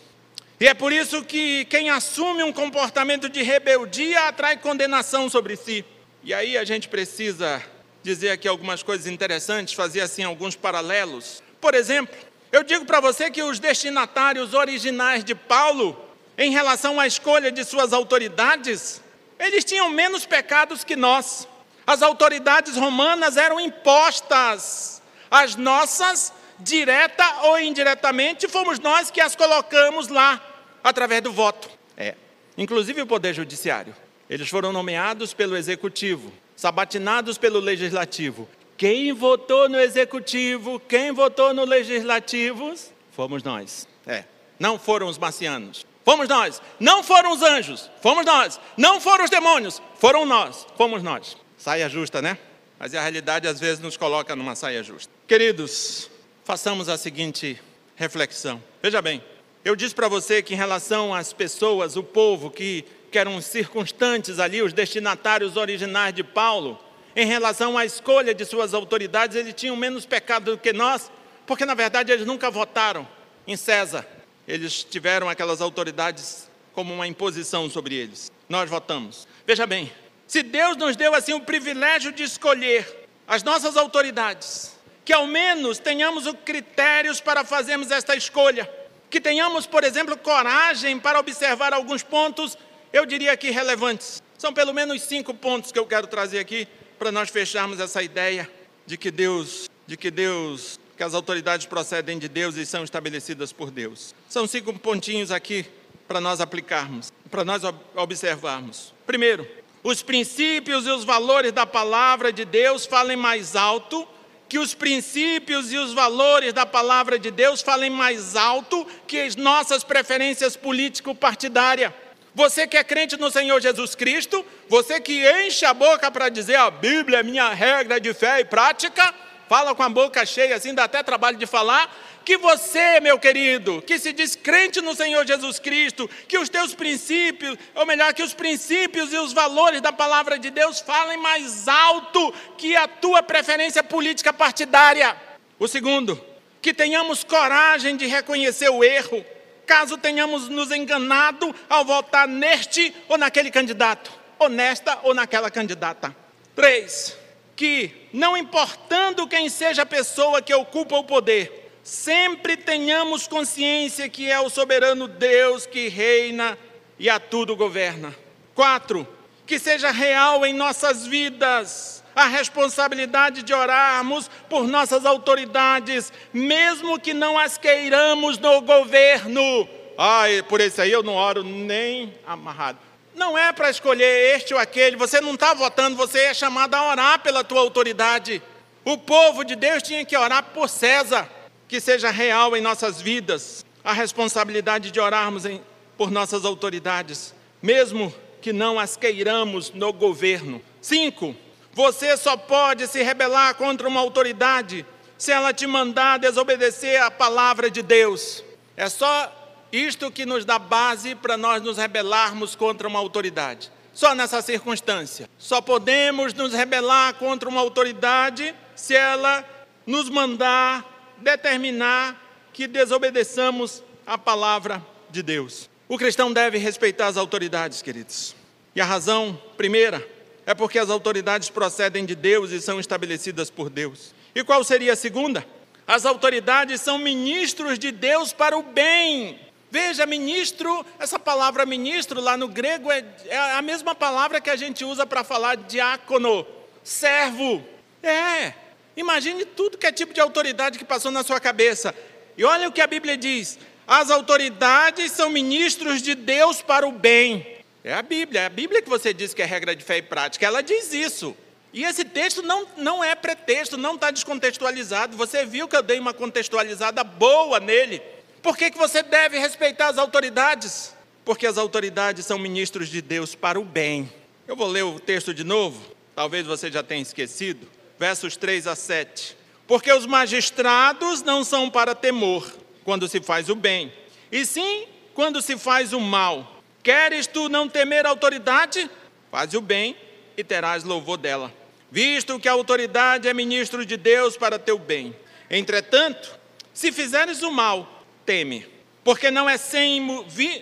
E 0.64 0.68
é 0.70 0.74
por 0.74 0.94
isso 0.94 1.26
que 1.26 1.66
quem 1.66 1.90
assume 1.90 2.42
um 2.42 2.54
comportamento 2.54 3.28
de 3.28 3.44
rebeldia 3.44 4.30
atrai 4.30 4.56
condenação 4.56 5.30
sobre 5.30 5.58
si. 5.58 5.84
E 6.24 6.34
aí 6.34 6.58
a 6.58 6.64
gente 6.64 6.88
precisa 6.88 7.62
dizer 8.02 8.30
aqui 8.30 8.48
algumas 8.48 8.82
coisas 8.82 9.06
interessantes, 9.06 9.74
fazer 9.74 10.00
assim 10.00 10.24
alguns 10.24 10.56
paralelos. 10.56 11.44
Por 11.60 11.76
exemplo, 11.76 12.16
eu 12.50 12.64
digo 12.64 12.86
para 12.86 13.02
você 13.02 13.30
que 13.30 13.44
os 13.44 13.60
destinatários 13.60 14.54
originais 14.54 15.22
de 15.26 15.36
Paulo, 15.36 16.02
em 16.38 16.52
relação 16.52 16.98
à 16.98 17.06
escolha 17.06 17.52
de 17.52 17.66
suas 17.66 17.92
autoridades, 17.92 19.02
eles 19.38 19.66
tinham 19.66 19.90
menos 19.90 20.26
pecados 20.26 20.86
que 20.86 20.96
nós. 20.96 21.46
As 21.86 22.02
autoridades 22.02 22.78
romanas 22.78 23.36
eram 23.36 23.60
impostas, 23.60 25.02
as 25.30 25.58
nossas, 25.58 26.32
direta 26.58 27.42
ou 27.48 27.60
indiretamente, 27.60 28.48
fomos 28.48 28.80
nós 28.80 29.12
que 29.12 29.20
as 29.20 29.36
colocamos 29.36 30.08
lá, 30.08 30.53
através 30.84 31.22
do 31.22 31.32
voto. 31.32 31.70
É. 31.96 32.16
Inclusive 32.58 33.02
o 33.02 33.08
Poder 33.08 33.34
Judiciário. 33.34 33.96
Eles 34.30 34.50
foram 34.50 34.72
nomeados 34.72 35.34
pelo 35.34 35.56
Executivo, 35.56 36.32
sabatinados 36.56 37.38
pelo 37.38 37.60
Legislativo. 37.60 38.48
Quem 38.78 39.14
votou 39.14 39.70
no 39.70 39.80
Executivo, 39.80 40.80
quem 40.80 41.12
votou 41.12 41.54
no 41.54 41.64
Legislativo, 41.64 42.74
fomos 43.12 43.44
nós. 43.44 43.88
É. 44.06 44.26
Não 44.60 44.78
foram 44.78 45.08
os 45.08 45.18
marcianos. 45.18 45.86
Fomos 46.04 46.28
nós. 46.28 46.62
Não 46.80 47.02
foram 47.02 47.32
os 47.32 47.42
anjos. 47.42 47.90
Fomos 48.02 48.26
nós. 48.26 48.60
Não 48.78 49.00
foram 49.00 49.24
os 49.24 49.30
demônios. 49.30 49.82
Foram 49.96 50.26
nós. 50.26 50.66
Fomos 50.76 51.02
nós. 51.02 51.38
Saia 51.58 51.88
justa, 51.88 52.22
né? 52.22 52.38
Mas 52.78 52.94
a 52.94 53.02
realidade 53.02 53.48
às 53.48 53.60
vezes 53.60 53.80
nos 53.80 53.96
coloca 53.96 54.36
numa 54.36 54.56
saia 54.56 54.84
justa. 54.84 55.12
Queridos, 55.28 56.10
façamos 56.44 56.90
a 56.90 56.98
seguinte 56.98 57.60
reflexão. 57.96 58.62
Veja 58.82 59.02
bem, 59.02 59.24
eu 59.64 59.76
disse 59.76 59.96
para 59.96 60.08
você 60.08 60.42
que 60.42 60.54
em 60.54 60.58
relação 60.58 61.14
às 61.14 61.32
pessoas, 61.32 61.96
o 61.96 62.04
povo 62.04 62.52
que, 62.52 62.86
que 63.12 63.18
eram 63.18 63.40
circunstantes 63.42 64.40
ali, 64.40 64.62
os 64.62 64.74
destinatários 64.74 65.56
originais 65.56 66.14
de 66.14 66.24
Paulo, 66.24 66.78
em 67.16 67.26
relação 67.26 67.78
à 67.78 67.86
escolha 67.86 68.34
de 68.34 68.44
suas 68.44 68.74
autoridades, 68.74 69.38
eles 69.38 69.54
tinham 69.54 69.76
menos 69.76 70.06
pecado 70.06 70.52
do 70.52 70.58
que 70.58 70.74
nós, 70.74 71.10
porque 71.46 71.66
na 71.66 71.74
verdade 71.74 72.12
eles 72.12 72.26
nunca 72.26 72.52
votaram 72.52 73.08
em 73.48 73.56
César. 73.56 74.06
Eles 74.48 74.84
tiveram 74.84 75.30
aquelas 75.30 75.62
autoridades 75.62 76.50
como 76.74 76.94
uma 76.94 77.08
imposição 77.08 77.70
sobre 77.70 77.96
eles. 77.96 78.32
Nós 78.50 78.70
votamos. 78.70 79.28
Veja 79.46 79.66
bem, 79.66 79.92
se 80.28 80.44
Deus 80.44 80.76
nos 80.76 80.96
deu 80.96 81.16
assim 81.16 81.34
o 81.34 81.42
privilégio 81.42 82.12
de 82.12 82.24
escolher 82.24 83.08
as 83.26 83.44
nossas 83.44 83.78
autoridades, 83.78 84.76
que 85.06 85.14
ao 85.14 85.28
menos 85.28 85.80
tenhamos 85.80 86.26
os 86.26 86.36
critérios 86.44 87.22
para 87.22 87.46
fazermos 87.46 87.92
esta 87.92 88.16
escolha, 88.16 88.70
que 89.14 89.22
tenhamos, 89.22 89.68
por 89.68 89.84
exemplo, 89.84 90.18
coragem 90.18 91.00
para 91.00 91.20
observar 91.20 91.72
alguns 91.72 92.02
pontos, 92.02 92.58
eu 92.92 93.06
diria 93.06 93.38
que 93.38 93.52
relevantes. 93.52 94.24
São 94.40 94.52
pelo 94.52 94.74
menos 94.74 95.04
cinco 95.04 95.36
pontos 95.36 95.72
que 95.72 95.78
eu 95.78 95.86
quero 95.86 96.08
trazer 96.08 96.40
aqui 96.40 96.68
para 96.98 97.12
nós 97.12 97.30
fecharmos 97.30 97.80
essa 97.80 98.02
ideia 98.02 98.50
de 98.88 98.98
que 98.98 99.12
Deus, 99.12 99.70
de 99.86 99.96
que 99.96 100.10
Deus, 100.10 100.80
que 100.98 101.04
as 101.04 101.14
autoridades 101.14 101.68
procedem 101.68 102.18
de 102.18 102.28
Deus 102.28 102.56
e 102.56 102.66
são 102.66 102.84
estabelecidas 102.84 103.54
por 103.54 103.70
Deus. 103.70 104.16
São 104.28 104.48
cinco 104.48 104.74
pontinhos 104.80 105.30
aqui 105.30 105.64
para 106.08 106.20
nós 106.20 106.42
aplicarmos, 106.42 107.14
para 107.30 107.46
nós 107.46 107.62
observarmos. 107.96 108.96
Primeiro, 109.06 109.48
os 109.84 110.02
princípios 110.02 110.88
e 110.88 110.90
os 110.90 111.04
valores 111.04 111.52
da 111.52 111.68
palavra 111.68 112.34
de 112.34 112.46
Deus 112.46 112.88
falem 112.88 113.16
mais 113.16 113.56
alto, 113.56 114.08
que 114.54 114.60
os 114.60 114.76
princípios 114.76 115.74
e 115.74 115.78
os 115.78 115.94
valores 115.94 116.54
da 116.54 116.64
palavra 116.64 117.18
de 117.18 117.32
Deus 117.32 117.60
falem 117.60 117.90
mais 117.90 118.36
alto 118.36 118.86
que 119.08 119.20
as 119.20 119.36
nossas 119.36 119.84
preferências 119.84 120.56
político-partidárias. 120.56 121.92
Você 122.36 122.68
que 122.68 122.78
é 122.78 122.84
crente 122.84 123.18
no 123.18 123.32
Senhor 123.32 123.60
Jesus 123.60 123.96
Cristo, 123.96 124.46
você 124.70 125.00
que 125.00 125.28
enche 125.28 125.66
a 125.66 125.74
boca 125.74 126.12
para 126.12 126.30
dizer 126.30 126.58
a 126.58 126.70
Bíblia 126.70 127.22
é 127.22 127.24
minha 127.24 127.52
regra 127.52 128.00
de 128.00 128.14
fé 128.14 128.42
e 128.42 128.46
prática, 128.46 129.12
fala 129.54 129.76
com 129.76 129.84
a 129.84 129.90
boca 129.90 130.26
cheia 130.26 130.56
assim, 130.56 130.74
dá 130.74 130.86
até 130.86 131.04
trabalho 131.04 131.38
de 131.38 131.46
falar, 131.46 131.96
que 132.26 132.38
você, 132.38 133.00
meu 133.00 133.20
querido, 133.20 133.84
que 133.84 134.00
se 134.00 134.12
diz 134.12 134.36
crente 134.36 134.82
no 134.82 134.96
Senhor 134.96 135.28
Jesus 135.28 135.60
Cristo, 135.60 136.10
que 136.28 136.40
os 136.40 136.50
teus 136.50 136.74
princípios, 136.74 137.56
ou 137.76 137.86
melhor, 137.86 138.16
que 138.16 138.24
os 138.24 138.34
princípios 138.34 139.14
e 139.14 139.18
os 139.18 139.32
valores 139.32 139.80
da 139.80 139.94
palavra 139.94 140.40
de 140.40 140.50
Deus 140.50 140.80
falem 140.80 141.20
mais 141.20 141.68
alto 141.68 142.34
que 142.58 142.76
a 142.76 142.88
tua 142.88 143.22
preferência 143.22 143.84
política 143.84 144.34
partidária. 144.34 145.16
O 145.60 145.68
segundo, 145.68 146.20
que 146.60 146.74
tenhamos 146.74 147.24
coragem 147.24 147.96
de 147.96 148.08
reconhecer 148.08 148.70
o 148.70 148.84
erro, 148.84 149.24
caso 149.68 150.00
tenhamos 150.00 150.50
nos 150.50 150.72
enganado 150.72 151.54
ao 151.70 151.86
votar 151.86 152.28
neste 152.28 152.92
ou 153.08 153.20
naquele 153.20 153.52
candidato, 153.52 154.12
ou 154.40 154.50
nesta 154.50 154.98
ou 155.04 155.14
naquela 155.14 155.52
candidata. 155.52 156.16
Três, 156.56 157.16
que 157.56 158.08
não 158.12 158.36
importando 158.36 159.28
quem 159.28 159.50
seja 159.50 159.84
a 159.84 159.86
pessoa 159.86 160.42
que 160.42 160.54
ocupa 160.54 160.96
o 160.96 161.04
poder, 161.04 161.72
sempre 161.84 162.58
tenhamos 162.58 163.28
consciência 163.28 164.10
que 164.10 164.30
é 164.30 164.40
o 164.40 164.50
soberano 164.50 165.08
Deus 165.08 165.66
que 165.66 165.88
reina 165.88 166.58
e 166.98 167.10
a 167.10 167.20
tudo 167.20 167.56
governa. 167.56 168.16
Quatro, 168.56 169.08
que 169.46 169.60
seja 169.60 169.92
real 169.92 170.46
em 170.46 170.54
nossas 170.54 171.06
vidas 171.06 172.04
a 172.16 172.28
responsabilidade 172.28 173.42
de 173.42 173.54
orarmos 173.54 174.30
por 174.50 174.68
nossas 174.68 175.06
autoridades, 175.06 176.14
mesmo 176.32 177.00
que 177.00 177.14
não 177.14 177.38
as 177.38 177.58
queiramos 177.58 178.38
no 178.38 178.62
governo. 178.62 179.68
Ah, 179.98 180.26
por 180.48 180.62
esse 180.62 180.82
aí 180.82 180.92
eu 180.92 181.04
não 181.04 181.16
oro 181.16 181.44
nem 181.44 182.14
amarrado. 182.26 182.93
Não 183.16 183.38
é 183.38 183.52
para 183.52 183.70
escolher 183.70 184.36
este 184.36 184.54
ou 184.54 184.60
aquele, 184.60 184.96
você 184.96 185.22
não 185.22 185.36
está 185.36 185.54
votando, 185.54 185.96
você 185.96 186.20
é 186.20 186.34
chamado 186.34 186.74
a 186.74 186.90
orar 186.90 187.20
pela 187.20 187.44
tua 187.44 187.60
autoridade. 187.60 188.42
O 188.84 188.98
povo 188.98 189.44
de 189.44 189.56
Deus 189.56 189.84
tinha 189.84 190.04
que 190.04 190.18
orar 190.18 190.44
por 190.54 190.68
César 190.68 191.30
que 191.68 191.80
seja 191.80 192.12
real 192.12 192.56
em 192.56 192.62
nossas 192.62 193.02
vidas 193.02 193.66
a 193.84 193.94
responsabilidade 193.94 194.92
de 194.92 195.00
orarmos 195.00 195.46
em, 195.46 195.62
por 195.98 196.10
nossas 196.10 196.46
autoridades, 196.46 197.34
mesmo 197.62 198.14
que 198.42 198.54
não 198.54 198.80
as 198.80 198.96
queiramos 198.96 199.72
no 199.72 199.92
governo. 199.92 200.62
Cinco, 200.82 201.36
você 201.74 202.16
só 202.16 202.38
pode 202.38 202.88
se 202.88 203.02
rebelar 203.02 203.56
contra 203.56 203.88
uma 203.88 204.00
autoridade 204.00 204.86
se 205.18 205.32
ela 205.32 205.54
te 205.54 205.66
mandar 205.66 206.20
desobedecer 206.20 207.02
a 207.02 207.10
palavra 207.10 207.70
de 207.70 207.82
Deus. 207.82 208.44
É 208.76 208.90
só 208.90 209.43
isto 209.74 210.12
que 210.12 210.24
nos 210.24 210.46
dá 210.46 210.60
base 210.60 211.16
para 211.16 211.36
nós 211.36 211.64
nos 211.64 211.78
rebelarmos 211.78 212.56
contra 212.56 212.88
uma 212.88 213.00
autoridade. 213.00 213.72
Só 213.92 214.14
nessa 214.14 214.40
circunstância. 214.42 215.28
Só 215.40 215.62
podemos 215.62 216.32
nos 216.36 216.54
rebelar 216.54 217.16
contra 217.16 217.50
uma 217.50 217.60
autoridade 217.60 218.54
se 218.76 218.96
ela 218.96 219.44
nos 219.86 220.10
mandar 220.10 221.16
determinar 221.18 222.22
que 222.54 222.68
desobedeçamos 222.68 223.82
a 224.06 224.16
palavra 224.16 224.84
de 225.10 225.24
Deus. 225.24 225.70
O 225.90 225.98
cristão 225.98 226.32
deve 226.32 226.60
respeitar 226.60 227.08
as 227.08 227.18
autoridades, 227.18 227.82
queridos. 227.82 228.36
E 228.76 228.82
a 228.82 228.86
razão 228.86 229.40
primeira 229.58 230.08
é 230.46 230.54
porque 230.54 230.78
as 230.78 230.90
autoridades 230.90 231.50
procedem 231.50 232.06
de 232.06 232.16
Deus 232.16 232.52
e 232.52 232.62
são 232.62 232.80
estabelecidas 232.80 233.50
por 233.50 233.70
Deus. 233.70 234.14
E 234.36 234.44
qual 234.44 234.64
seria 234.64 234.94
a 234.94 234.96
segunda? 234.96 235.46
As 235.86 236.06
autoridades 236.06 236.82
são 236.82 236.98
ministros 236.98 237.78
de 237.78 237.92
Deus 237.92 238.34
para 238.34 238.58
o 238.58 238.64
bem. 238.64 239.40
Veja, 239.74 240.06
ministro, 240.06 240.86
essa 241.00 241.18
palavra 241.18 241.66
ministro 241.66 242.22
lá 242.22 242.38
no 242.38 242.48
grego 242.48 242.92
é, 242.92 243.04
é 243.26 243.38
a 243.54 243.62
mesma 243.64 243.96
palavra 243.96 244.40
que 244.40 244.52
a 244.52 244.56
gente 244.56 244.86
usa 244.86 245.04
para 245.04 245.24
falar 245.24 245.58
diácono, 245.58 246.46
servo. 246.84 247.66
É, 248.04 248.54
Imagine 248.96 249.46
tudo 249.46 249.76
que 249.76 249.88
é 249.88 249.92
tipo 249.92 250.14
de 250.14 250.22
autoridade 250.22 250.78
que 250.78 250.86
passou 250.86 251.12
na 251.12 251.24
sua 251.24 251.40
cabeça. 251.40 251.92
E 252.38 252.44
olha 252.44 252.68
o 252.68 252.72
que 252.72 252.82
a 252.82 252.86
Bíblia 252.86 253.18
diz: 253.18 253.58
as 253.88 254.12
autoridades 254.12 255.12
são 255.12 255.32
ministros 255.32 256.04
de 256.04 256.14
Deus 256.14 256.62
para 256.62 256.88
o 256.88 256.92
bem. 256.92 257.58
É 257.84 257.96
a 257.96 258.02
Bíblia, 258.04 258.42
é 258.42 258.46
a 258.46 258.50
Bíblia 258.50 258.80
que 258.80 258.90
você 258.92 259.12
diz 259.12 259.34
que 259.34 259.42
é 259.42 259.46
regra 259.46 259.76
de 259.76 259.84
fé 259.84 259.98
e 259.98 260.04
prática, 260.04 260.46
ela 260.46 260.62
diz 260.62 260.94
isso. 260.94 261.36
E 261.74 261.84
esse 261.84 262.06
texto 262.06 262.44
não, 262.44 262.68
não 262.78 263.04
é 263.04 263.16
pretexto, 263.16 263.76
não 263.76 263.96
está 263.96 264.12
descontextualizado. 264.12 265.18
Você 265.18 265.44
viu 265.44 265.68
que 265.68 265.76
eu 265.76 265.82
dei 265.82 265.98
uma 265.98 266.14
contextualizada 266.14 267.04
boa 267.04 267.60
nele. 267.60 268.00
Por 268.44 268.58
que, 268.58 268.70
que 268.70 268.78
você 268.78 269.02
deve 269.02 269.40
respeitar 269.40 269.88
as 269.88 269.98
autoridades? 269.98 270.94
Porque 271.24 271.48
as 271.48 271.58
autoridades 271.58 272.26
são 272.26 272.38
ministros 272.38 272.90
de 272.90 273.02
Deus 273.02 273.34
para 273.34 273.58
o 273.58 273.64
bem. 273.64 274.12
Eu 274.46 274.58
vou 274.58 274.68
ler 274.68 274.84
o 274.84 275.00
texto 275.00 275.34
de 275.34 275.46
novo, 275.46 275.82
talvez 276.14 276.46
você 276.46 276.70
já 276.70 276.84
tenha 276.84 277.02
esquecido 277.02 277.66
versos 277.98 278.36
3 278.36 278.68
a 278.68 278.76
7. 278.76 279.38
Porque 279.66 279.90
os 279.94 280.06
magistrados 280.06 281.24
não 281.24 281.42
são 281.42 281.70
para 281.70 281.96
temor 281.96 282.54
quando 282.84 283.08
se 283.08 283.22
faz 283.22 283.48
o 283.48 283.56
bem, 283.56 283.94
e 284.30 284.46
sim 284.46 284.88
quando 285.14 285.42
se 285.42 285.58
faz 285.58 285.94
o 285.94 286.00
mal. 286.02 286.62
Queres 286.84 287.28
tu 287.28 287.48
não 287.48 287.70
temer 287.70 288.06
a 288.06 288.10
autoridade? 288.10 288.92
Faz 289.32 289.54
o 289.54 289.62
bem 289.62 289.96
e 290.36 290.44
terás 290.44 290.84
louvor 290.84 291.16
dela, 291.16 291.54
visto 291.90 292.38
que 292.38 292.50
a 292.50 292.52
autoridade 292.52 293.30
é 293.30 293.34
ministro 293.34 293.86
de 293.86 293.96
Deus 293.96 294.36
para 294.36 294.60
teu 294.60 294.78
bem. 294.78 295.16
Entretanto, 295.50 296.38
se 296.74 296.92
fizeres 296.92 297.42
o 297.42 297.50
mal, 297.50 297.93
teme, 298.26 298.66
porque 299.04 299.30
não 299.30 299.50
é 299.50 299.58
sem, 299.58 300.02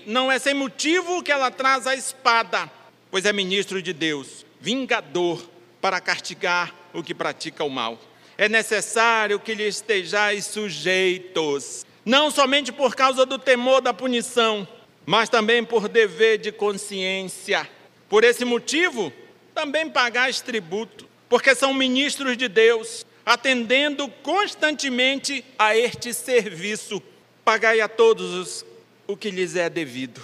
não 0.05 0.31
é 0.31 0.39
sem 0.39 0.53
motivo 0.53 1.21
que 1.21 1.31
ela 1.31 1.51
traz 1.51 1.85
a 1.87 1.95
espada, 1.95 2.69
pois 3.09 3.25
é 3.25 3.33
ministro 3.33 3.81
de 3.81 3.93
Deus, 3.93 4.45
vingador 4.59 5.41
para 5.79 5.99
castigar 5.99 6.73
o 6.93 7.03
que 7.03 7.13
pratica 7.13 7.63
o 7.63 7.69
mal. 7.69 7.99
É 8.37 8.49
necessário 8.49 9.39
que 9.39 9.53
lhe 9.53 9.67
estejais 9.67 10.45
sujeitos, 10.45 11.85
não 12.03 12.31
somente 12.31 12.71
por 12.71 12.95
causa 12.95 13.25
do 13.25 13.37
temor 13.37 13.81
da 13.81 13.93
punição, 13.93 14.67
mas 15.05 15.29
também 15.29 15.63
por 15.63 15.87
dever 15.87 16.37
de 16.37 16.51
consciência. 16.51 17.69
Por 18.09 18.23
esse 18.23 18.43
motivo, 18.43 19.11
também 19.53 19.89
pagais 19.89 20.41
tributo, 20.41 21.07
porque 21.29 21.53
são 21.55 21.73
ministros 21.73 22.35
de 22.35 22.47
Deus, 22.47 23.05
atendendo 23.25 24.07
constantemente 24.23 25.45
a 25.57 25.75
este 25.75 26.13
serviço. 26.13 27.01
Pagai 27.43 27.81
a 27.81 27.87
todos 27.87 28.31
os, 28.33 28.65
o 29.07 29.17
que 29.17 29.31
lhes 29.31 29.55
é 29.55 29.69
devido. 29.69 30.21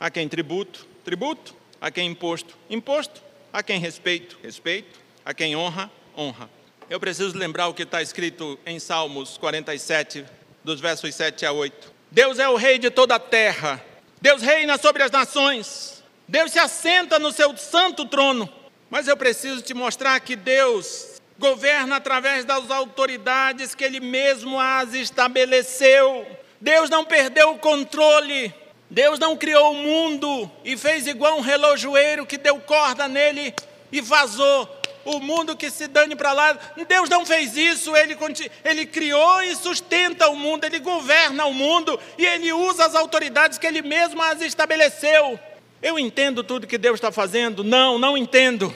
A 0.00 0.10
quem 0.10 0.28
tributo, 0.28 0.86
tributo. 1.04 1.54
A 1.80 1.90
quem 1.90 2.08
imposto, 2.08 2.56
imposto. 2.70 3.22
A 3.52 3.62
quem 3.62 3.78
respeito, 3.78 4.38
respeito. 4.42 4.98
A 5.24 5.34
quem 5.34 5.54
honra, 5.54 5.90
honra. 6.16 6.48
Eu 6.88 6.98
preciso 6.98 7.36
lembrar 7.36 7.68
o 7.68 7.74
que 7.74 7.82
está 7.82 8.00
escrito 8.02 8.58
em 8.64 8.78
Salmos 8.78 9.36
47, 9.38 10.24
dos 10.62 10.80
versos 10.80 11.14
7 11.14 11.46
a 11.46 11.52
8. 11.52 11.92
Deus 12.10 12.38
é 12.38 12.48
o 12.48 12.56
rei 12.56 12.78
de 12.78 12.90
toda 12.90 13.16
a 13.16 13.18
terra. 13.18 13.84
Deus 14.20 14.40
reina 14.40 14.78
sobre 14.78 15.02
as 15.02 15.10
nações. 15.10 16.02
Deus 16.26 16.52
se 16.52 16.58
assenta 16.58 17.18
no 17.18 17.32
seu 17.32 17.56
santo 17.56 18.06
trono. 18.06 18.48
Mas 18.88 19.08
eu 19.08 19.16
preciso 19.16 19.60
te 19.60 19.74
mostrar 19.74 20.18
que 20.20 20.36
Deus 20.36 21.20
governa 21.38 21.96
através 21.96 22.44
das 22.44 22.70
autoridades 22.70 23.74
que 23.74 23.84
Ele 23.84 24.00
mesmo 24.00 24.58
as 24.58 24.94
estabeleceu. 24.94 26.26
Deus 26.64 26.88
não 26.88 27.04
perdeu 27.04 27.50
o 27.50 27.58
controle. 27.58 28.52
Deus 28.88 29.18
não 29.18 29.36
criou 29.36 29.72
o 29.72 29.76
mundo 29.76 30.50
e 30.64 30.78
fez 30.78 31.06
igual 31.06 31.36
um 31.36 31.42
relojoeiro 31.42 32.24
que 32.24 32.38
deu 32.38 32.58
corda 32.58 33.06
nele 33.06 33.54
e 33.92 34.00
vazou. 34.00 34.66
O 35.04 35.20
mundo 35.20 35.54
que 35.54 35.68
se 35.68 35.86
dane 35.86 36.16
para 36.16 36.32
lá. 36.32 36.58
Deus 36.88 37.10
não 37.10 37.26
fez 37.26 37.54
isso, 37.54 37.94
ele, 37.94 38.16
ele 38.64 38.86
criou 38.86 39.42
e 39.42 39.54
sustenta 39.54 40.30
o 40.30 40.36
mundo, 40.36 40.64
ele 40.64 40.78
governa 40.78 41.44
o 41.44 41.52
mundo 41.52 42.00
e 42.16 42.24
ele 42.24 42.50
usa 42.50 42.86
as 42.86 42.94
autoridades 42.94 43.58
que 43.58 43.66
ele 43.66 43.82
mesmo 43.82 44.22
as 44.22 44.40
estabeleceu. 44.40 45.38
Eu 45.82 45.98
entendo 45.98 46.42
tudo 46.42 46.66
que 46.66 46.78
Deus 46.78 46.94
está 46.94 47.12
fazendo? 47.12 47.62
Não, 47.62 47.98
não 47.98 48.16
entendo. 48.16 48.74